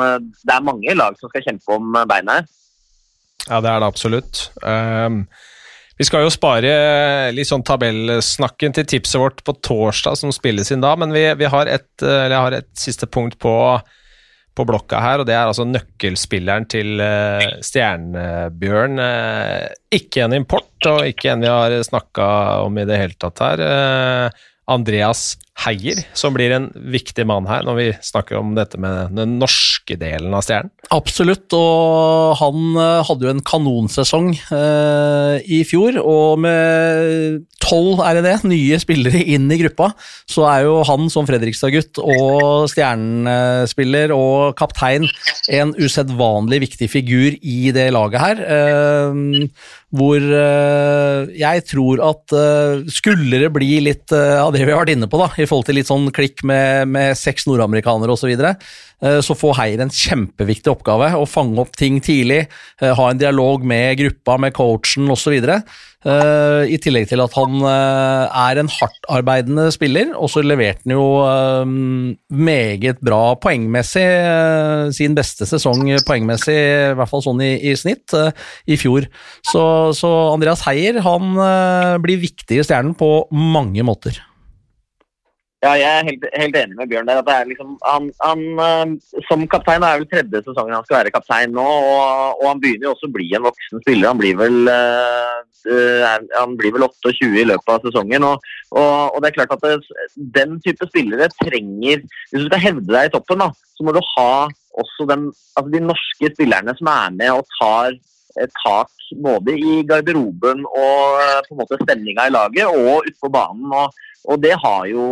det 0.43 0.51
er 0.51 0.65
mange 0.67 0.95
lag 0.99 1.15
som 1.15 1.31
skal 1.31 1.45
kjempe 1.45 1.77
om 1.77 1.93
beina 2.11 2.41
her. 2.41 2.49
Ja, 3.47 3.61
det 3.63 3.71
er 3.71 3.79
det 3.85 3.87
absolutt. 3.87 4.41
Um, 4.67 5.21
vi 6.03 6.07
skal 6.09 6.25
jo 6.25 6.31
spare 6.35 6.71
litt 7.31 7.47
sånn 7.47 7.63
tabellsnakken 7.63 8.75
til 8.75 8.87
tipset 8.91 9.21
vårt 9.23 9.43
på 9.47 9.55
torsdag, 9.63 10.17
som 10.19 10.33
spilles 10.35 10.73
inn 10.75 10.83
da, 10.83 10.97
men 10.99 11.15
vi, 11.15 11.23
vi 11.39 11.47
har, 11.47 11.71
et, 11.71 11.93
jeg 12.03 12.35
har 12.35 12.57
et 12.57 12.71
siste 12.75 13.07
punkt 13.07 13.37
på, 13.43 13.53
på, 14.59 14.67
blokka 14.67 14.99
her, 15.05 15.23
og 15.23 15.29
det 15.29 15.37
er 15.37 15.47
altså 15.47 15.69
nøkkelspilleren 15.69 16.67
til 16.75 16.99
uh, 16.99 17.45
Stjernebjørn. 17.63 18.99
Uh, 18.99 19.69
ikke 19.95 20.27
en 20.27 20.35
import, 20.41 20.75
og 20.91 21.07
ikke 21.07 21.37
en 21.37 21.47
vi 21.47 21.53
har 21.53 21.77
snakka 21.87 22.27
om 22.67 22.83
i 22.83 22.89
det 22.89 22.99
hele 22.99 23.19
tatt 23.23 23.45
her. 23.47 23.63
Uh, 23.63 24.43
Andreas 24.75 25.37
Heier, 25.63 25.99
som 26.17 26.33
blir 26.35 26.51
en 26.57 26.71
viktig 26.75 27.27
mann 27.29 27.45
her 27.47 27.63
når 27.67 27.77
vi 27.77 27.87
snakker 28.03 28.39
om 28.41 28.55
dette 28.57 28.81
med 28.81 29.13
den 29.15 29.37
norske 29.39 29.95
delen 30.01 30.33
av 30.35 30.47
Stjernen? 30.47 30.73
Absolutt, 30.93 31.53
og 31.55 32.33
han 32.41 32.79
eh, 32.81 33.03
hadde 33.07 33.29
jo 33.29 33.33
en 33.35 33.45
kanonsesong 33.47 34.33
eh, 34.57 35.37
i 35.45 35.61
fjor. 35.69 36.01
Og 36.01 36.41
med 36.43 37.45
tolv, 37.63 38.03
det, 38.25 38.35
nye 38.49 38.81
spillere 38.83 39.23
inn 39.23 39.47
i 39.53 39.61
gruppa, 39.61 39.93
så 40.31 40.49
er 40.51 40.67
jo 40.67 40.81
han 40.89 41.07
som 41.13 41.29
Fredrikstad-gutt 41.29 42.01
og 42.03 42.67
stjernespiller 42.73 44.17
og 44.17 44.57
kaptein 44.59 45.07
en 45.53 45.77
usedvanlig 45.79 46.63
viktig 46.67 46.91
figur 46.91 47.39
i 47.39 47.71
det 47.77 47.91
laget 47.95 48.25
her. 48.25 48.43
Eh, 48.57 49.23
hvor 49.93 50.17
eh, 50.17 51.33
jeg 51.37 51.65
tror 51.69 52.01
at 52.07 52.33
eh, 52.37 52.85
skulle 52.93 53.43
det 53.43 53.51
bli 53.53 53.75
litt 53.85 54.15
eh, 54.17 54.39
av 54.41 54.55
det 54.55 54.65
vi 54.65 54.73
har 54.73 54.81
vært 54.81 54.95
inne 54.95 55.09
på, 55.11 55.21
da, 55.21 55.29
i 55.37 55.45
forhold 55.49 55.69
til 55.69 55.77
litt 55.77 55.91
sånn 55.91 56.09
klikk 56.17 56.41
med, 56.49 56.89
med 56.89 57.19
seks 57.19 57.45
nordamerikanere 57.49 58.15
osv., 58.15 58.25
så, 58.25 58.31
videre, 58.31 58.55
så 59.03 59.35
får 59.35 59.57
Heier 59.59 59.81
en 59.83 59.91
kjempeviktig 59.91 60.71
oppgave. 60.71 61.09
Å 61.19 61.27
fange 61.27 61.59
opp 61.59 61.75
ting 61.79 61.99
tidlig, 62.05 62.45
ha 62.79 63.09
en 63.11 63.19
dialog 63.19 63.65
med 63.67 63.99
gruppa, 63.99 64.37
med 64.39 64.55
coachen 64.55 65.11
osv. 65.11 65.35
Uh, 66.03 66.63
I 66.67 66.79
tillegg 66.83 67.09
til 67.11 67.23
at 67.23 67.35
han 67.35 67.61
er 67.67 68.59
en 68.63 68.71
hardtarbeidende 68.71 69.69
spiller, 69.75 70.15
og 70.15 70.31
så 70.31 70.43
leverte 70.47 70.87
han 70.87 70.95
jo 70.95 71.67
meget 72.31 73.03
bra 73.03 73.35
poengmessig. 73.43 74.07
sin 74.95 75.19
beste 75.19 75.51
sesong 75.51 75.85
poengmessig, 76.07 76.59
i 76.93 76.97
hvert 76.99 77.11
fall 77.11 77.27
sånn 77.27 77.43
i, 77.43 77.55
i 77.71 77.77
snitt, 77.79 78.15
i 78.67 78.79
fjor. 78.79 79.11
Så, 79.51 79.65
så, 79.99 80.11
Andreas 80.33 80.63
Heier 80.67 81.03
han 81.03 81.35
blir 82.03 82.23
viktig 82.23 82.63
i 82.63 82.67
Stjernen 82.67 82.95
på 82.99 83.15
mange 83.35 83.83
måter. 83.87 84.23
Ja, 85.63 85.77
jeg 85.79 85.87
er 85.87 86.07
helt, 86.09 86.25
helt, 86.35 86.57
enig 86.59 86.75
med 86.75 86.89
Bjørn 86.91 87.07
der. 87.07 87.21
at 87.23 87.47
liksom, 87.47 87.77
han, 87.87 88.09
han, 88.25 88.41
uh, 88.59 89.21
Som 89.29 89.45
kaptein 89.47 89.85
er 89.87 90.01
vel 90.01 90.09
tredje 90.11 90.41
sesongen 90.43 90.75
han 90.75 90.87
skal 90.89 90.99
være 90.99 91.13
kaptein 91.15 91.55
nå. 91.55 91.63
Og, 91.63 92.41
og, 92.41 92.47
han 92.49 92.63
begynner 92.63 92.89
jo 92.89 92.95
også 92.97 93.07
å 93.07 93.15
bli 93.15 93.29
en 93.37 93.47
voksen 93.47 93.85
spiller. 93.85 94.09
Han 94.11 94.19
blir 94.19 94.41
vel, 94.41 94.59
uh, 94.67 96.09
han 96.35 96.57
blir 96.59 96.75
vel 96.75 96.89
28 96.89 97.31
i 97.45 97.47
løpet 97.53 97.75
av 97.77 97.87
sesongen. 97.87 98.27
Og, 98.27 98.51
og, 98.75 99.15
og 99.15 99.23
det 99.23 99.31
er 99.31 99.37
klart 99.39 99.55
at 99.55 99.69
det, 99.69 100.03
den 100.41 100.59
type 100.67 100.89
spillere 100.91 101.31
trenger 101.39 102.03
Hvis 102.03 102.43
du 102.43 102.49
skal 102.49 102.65
hevde 102.67 102.91
deg 102.91 103.13
i 103.13 103.15
toppen, 103.15 103.47
da, 103.47 103.53
så 103.79 103.87
må 103.87 103.95
du 103.95 104.03
ha 104.17 104.33
også 104.83 105.07
den, 105.07 105.29
altså 105.55 105.71
de 105.71 105.85
norske 105.85 106.33
spillerne 106.35 106.75
som 106.79 106.91
er 106.91 107.15
med 107.15 107.37
og 107.37 107.47
tar 107.61 107.95
tak 108.63 108.91
både 109.25 109.55
i 109.59 109.83
garderoben 109.89 110.65
og 110.65 111.19
på 111.49 111.55
en 111.55 111.61
måte 111.61 111.79
stemninga 111.83 112.29
i 112.29 112.35
laget 112.35 112.71
og 112.71 113.09
utpå 113.11 113.31
banen. 113.33 113.69
og 113.73 113.93
og 114.31 114.43
det 114.43 114.55
har 114.55 114.85
jo 114.91 115.05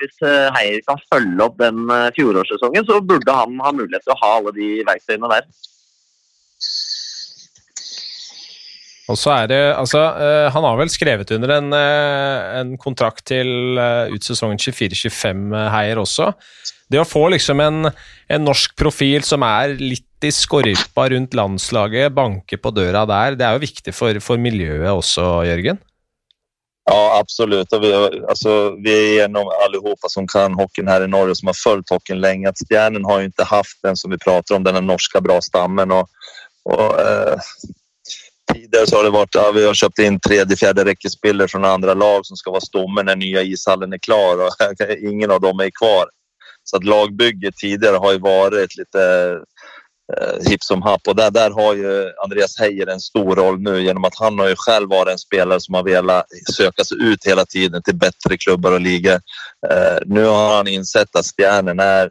Hvis 0.00 0.20
eh, 0.22 0.50
Heier 0.54 0.82
kan 0.86 1.00
følge 1.10 1.46
opp 1.46 1.56
den 1.58 1.86
eh, 1.90 2.10
fjorårssesongen, 2.14 2.86
så 2.86 3.00
burde 3.02 3.34
han 3.34 3.56
ha 3.62 3.72
mulighet 3.74 4.06
til 4.06 4.14
å 4.14 4.20
ha 4.20 4.34
alle 4.38 4.52
de 4.54 4.68
verktøyene 4.86 5.32
der. 5.32 5.48
Og 9.06 9.18
så 9.18 9.30
er 9.36 9.50
det, 9.50 9.60
altså, 9.78 10.00
Han 10.50 10.64
har 10.66 10.78
vel 10.80 10.90
skrevet 10.90 11.30
under 11.30 11.52
en, 11.60 11.68
en 11.70 12.72
kontrakt 12.74 13.22
til 13.30 13.78
ut 13.78 14.24
sesongen 14.26 14.58
24-25, 14.58 15.54
Heier 15.70 16.00
også. 16.02 16.32
Det 16.90 16.98
å 16.98 17.06
få 17.06 17.28
liksom 17.30 17.62
en, 17.62 17.86
en, 17.86 18.42
norsk 18.46 18.74
profil 18.78 19.22
som 19.26 19.46
er 19.46 19.76
litt 19.78 20.05
i 20.24 20.32
skorpa 20.32 21.08
rundt 21.12 21.34
landslaget, 21.36 22.14
banke 22.16 22.56
på 22.56 22.72
døra 22.72 23.04
der, 23.08 23.36
det 23.36 23.44
er 23.44 23.58
jo 23.58 23.66
viktig 23.66 23.94
for, 23.94 24.20
for 24.24 24.40
miljøet 24.40 24.88
også, 24.90 25.44
Jørgen? 25.48 25.82
Ja, 26.90 27.18
absolutt. 27.20 27.72
Vi, 27.82 27.92
altså, 28.28 28.76
vi 28.84 29.18
är 29.18 29.24
alle 29.24 29.64
allihopa 29.64 30.08
som 30.08 30.26
kan 30.26 30.54
hockeyen 30.54 30.88
her 30.88 31.00
i 31.00 31.08
Norge 31.08 31.34
som 31.34 31.46
har 31.46 31.54
fulgt 31.54 31.90
hockeyen 31.90 32.20
lenge. 32.20 32.48
At 32.48 32.58
Stjernen 32.58 33.04
har 33.04 33.20
jo 33.20 33.30
ikke 33.32 33.44
haft 33.44 33.82
den 33.82 33.96
som 33.96 34.10
vi 34.14 34.18
prater 34.22 34.54
om, 34.54 34.62
denne 34.62 34.80
norske 34.80 35.20
bra 35.20 35.40
stammen. 35.42 35.90
Og, 35.90 36.06
og 36.70 37.00
eh, 37.02 37.50
tidligere 38.52 38.86
så 38.86 39.00
har 39.00 39.08
det 39.08 39.16
vært 39.16 39.34
ja, 39.34 39.48
vi 39.56 39.64
har 39.66 39.80
kjøpt 39.80 40.04
inn 40.04 40.20
tredje-fjerde 40.22 40.86
rekkespiller 40.86 41.50
fra 41.50 41.72
andre 41.74 41.98
lag 41.98 42.22
som 42.28 42.38
skal 42.38 42.54
være 42.54 42.68
stommen 42.68 43.10
når 43.10 43.18
nye 43.18 43.44
ishallen 43.50 43.98
er 43.98 44.04
klar 44.06 44.46
og 44.46 44.66
ingen 45.10 45.34
av 45.34 45.42
dem 45.42 45.66
er 45.66 45.74
kvar. 45.74 46.06
Så 46.62 46.78
at 46.78 46.86
lagbygget 46.86 47.58
tidligere 47.58 47.98
har 48.02 48.14
jo 48.14 48.22
vært 48.22 48.78
litt 48.78 49.02
hipp 50.48 50.62
som 50.62 50.82
happ. 50.82 51.08
Och 51.08 51.16
där, 51.16 51.30
där 51.30 51.50
har 51.50 51.74
ju 51.74 52.12
Andreas 52.24 52.58
Heijer 52.58 52.86
en 52.86 53.00
stor 53.00 53.36
roll 53.36 53.60
nu 53.60 53.82
genom 53.82 54.04
att 54.04 54.18
han 54.18 54.38
har 54.38 54.48
ju 54.48 54.54
själv 54.56 54.88
varit 54.88 55.12
en 55.12 55.18
spelare 55.18 55.60
som 55.60 55.74
har 55.74 55.82
velat 55.82 56.26
söka 56.56 56.84
sig 56.84 56.96
ut 57.02 57.26
hela 57.26 57.46
tiden 57.46 57.82
till 57.82 57.96
bättre 57.96 58.36
klubbar 58.36 58.72
och 58.72 58.80
ligor. 58.80 59.20
Eh, 59.70 59.98
nu 60.06 60.24
har 60.24 60.56
han 60.56 60.68
insett 60.68 61.16
att 61.16 61.26
Stjärnen 61.36 61.80
är 61.80 62.10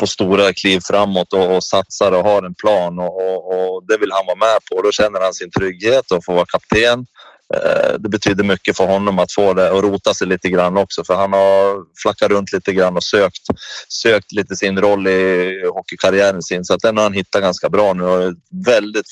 på 0.00 0.06
stora 0.06 0.52
kliv 0.52 0.80
framåt 0.80 1.32
och, 1.32 1.56
och 1.56 1.64
satsar 1.64 2.12
och 2.12 2.24
har 2.24 2.42
en 2.42 2.54
plan 2.54 2.98
och, 2.98 3.16
och, 3.16 3.74
och, 3.74 3.86
det 3.88 3.98
vill 3.98 4.12
han 4.12 4.26
vara 4.26 4.36
med 4.36 4.58
på. 4.70 4.82
Då 4.82 4.92
känner 4.92 5.20
han 5.20 5.34
sin 5.34 5.50
trygghet 5.50 6.10
och 6.10 6.24
får 6.24 6.34
vara 6.34 6.46
kapten. 6.46 7.06
Eh, 7.54 7.98
det 7.98 8.08
betyder 8.08 8.44
mycket 8.44 8.76
för 8.76 8.86
honom 8.86 9.18
att 9.18 9.32
få 9.32 9.54
det 9.54 9.70
att 9.70 9.84
rota 9.84 10.14
sig 10.14 10.26
lite 10.26 10.48
grann 10.48 10.76
också 10.76 11.04
för 11.04 11.14
han 11.14 11.32
har 11.32 11.84
flackat 12.02 12.30
runt 12.30 12.52
lite 12.52 12.72
grann 12.72 12.96
och 12.96 13.04
sökt, 13.04 13.42
sökt 13.88 14.32
lite 14.32 14.56
sin 14.56 14.80
roll 14.80 15.06
i 15.06 15.62
hockeykarriären 15.74 16.42
sin 16.42 16.64
så 16.64 16.74
att 16.74 16.80
den 16.80 16.96
har 16.96 17.04
han 17.04 17.12
hittat 17.12 17.42
ganska 17.42 17.68
bra 17.68 17.92
nu 17.92 18.04
och 18.04 18.22
ett 18.22 18.36
väldigt 18.66 19.06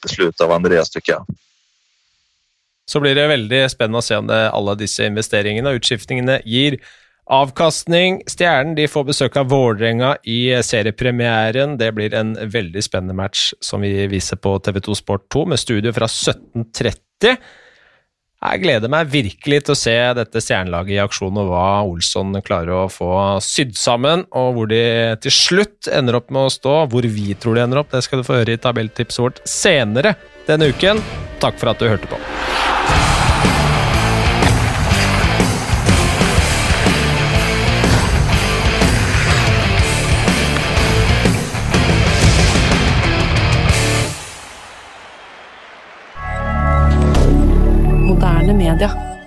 beslut 0.00 0.40
av 0.40 0.52
Andreas 0.52 0.90
tycker 0.90 1.12
jag. 1.12 1.26
Så 2.90 3.00
blir 3.00 3.14
det 3.14 3.26
veldig 3.28 3.70
spennende 3.70 3.98
å 3.98 4.02
se 4.02 4.16
om 4.16 4.30
alle 4.30 4.74
disse 4.80 5.04
investeringene 5.04 5.68
og 5.68 5.80
utskiftningene 5.80 6.38
gir 6.44 6.78
avkastning. 7.28 8.22
Stjernen 8.24 8.74
de 8.78 8.86
får 8.88 9.04
besøk 9.10 9.36
av 9.36 9.50
Vålerenga 9.52 10.14
i 10.24 10.56
seriepremieren. 10.64 11.76
Det 11.76 11.92
blir 11.92 12.14
en 12.16 12.32
veldig 12.50 12.84
spennende 12.84 13.16
match 13.16 13.50
som 13.60 13.84
vi 13.84 14.06
viser 14.08 14.40
på 14.40 14.56
TV2 14.58 14.96
Sport 15.02 15.28
2 15.32 15.44
med 15.52 15.60
studio 15.60 15.92
fra 15.92 16.08
17.30. 16.08 17.36
Jeg 18.38 18.62
gleder 18.62 18.90
meg 18.92 19.08
virkelig 19.10 19.64
til 19.66 19.74
å 19.74 19.78
se 19.78 19.94
dette 20.14 20.42
stjernelaget 20.42 20.94
i 20.94 21.00
aksjon, 21.02 21.40
og 21.42 21.48
hva 21.50 21.64
Olsson 21.88 22.38
klarer 22.46 22.84
å 22.84 22.90
få 22.92 23.10
sydd 23.42 23.74
sammen, 23.74 24.22
og 24.30 24.52
hvor 24.54 24.70
de 24.70 24.82
til 25.24 25.34
slutt 25.34 25.90
ender 25.90 26.20
opp 26.20 26.30
med 26.30 26.46
å 26.46 26.54
stå. 26.54 26.76
Hvor 26.92 27.08
vi 27.18 27.34
tror 27.34 27.58
de 27.58 27.66
ender 27.66 27.82
opp, 27.82 27.90
det 27.90 28.04
skal 28.06 28.22
du 28.22 28.28
få 28.28 28.38
høre 28.38 28.54
i 28.54 28.62
tabelltipset 28.62 29.24
vårt 29.24 29.42
senere 29.42 30.14
denne 30.46 30.70
uken. 30.70 31.02
Takk 31.42 31.58
for 31.58 31.74
at 31.74 31.82
du 31.82 31.90
hørte 31.90 32.10
på. 32.10 32.22
Under. 48.68 49.17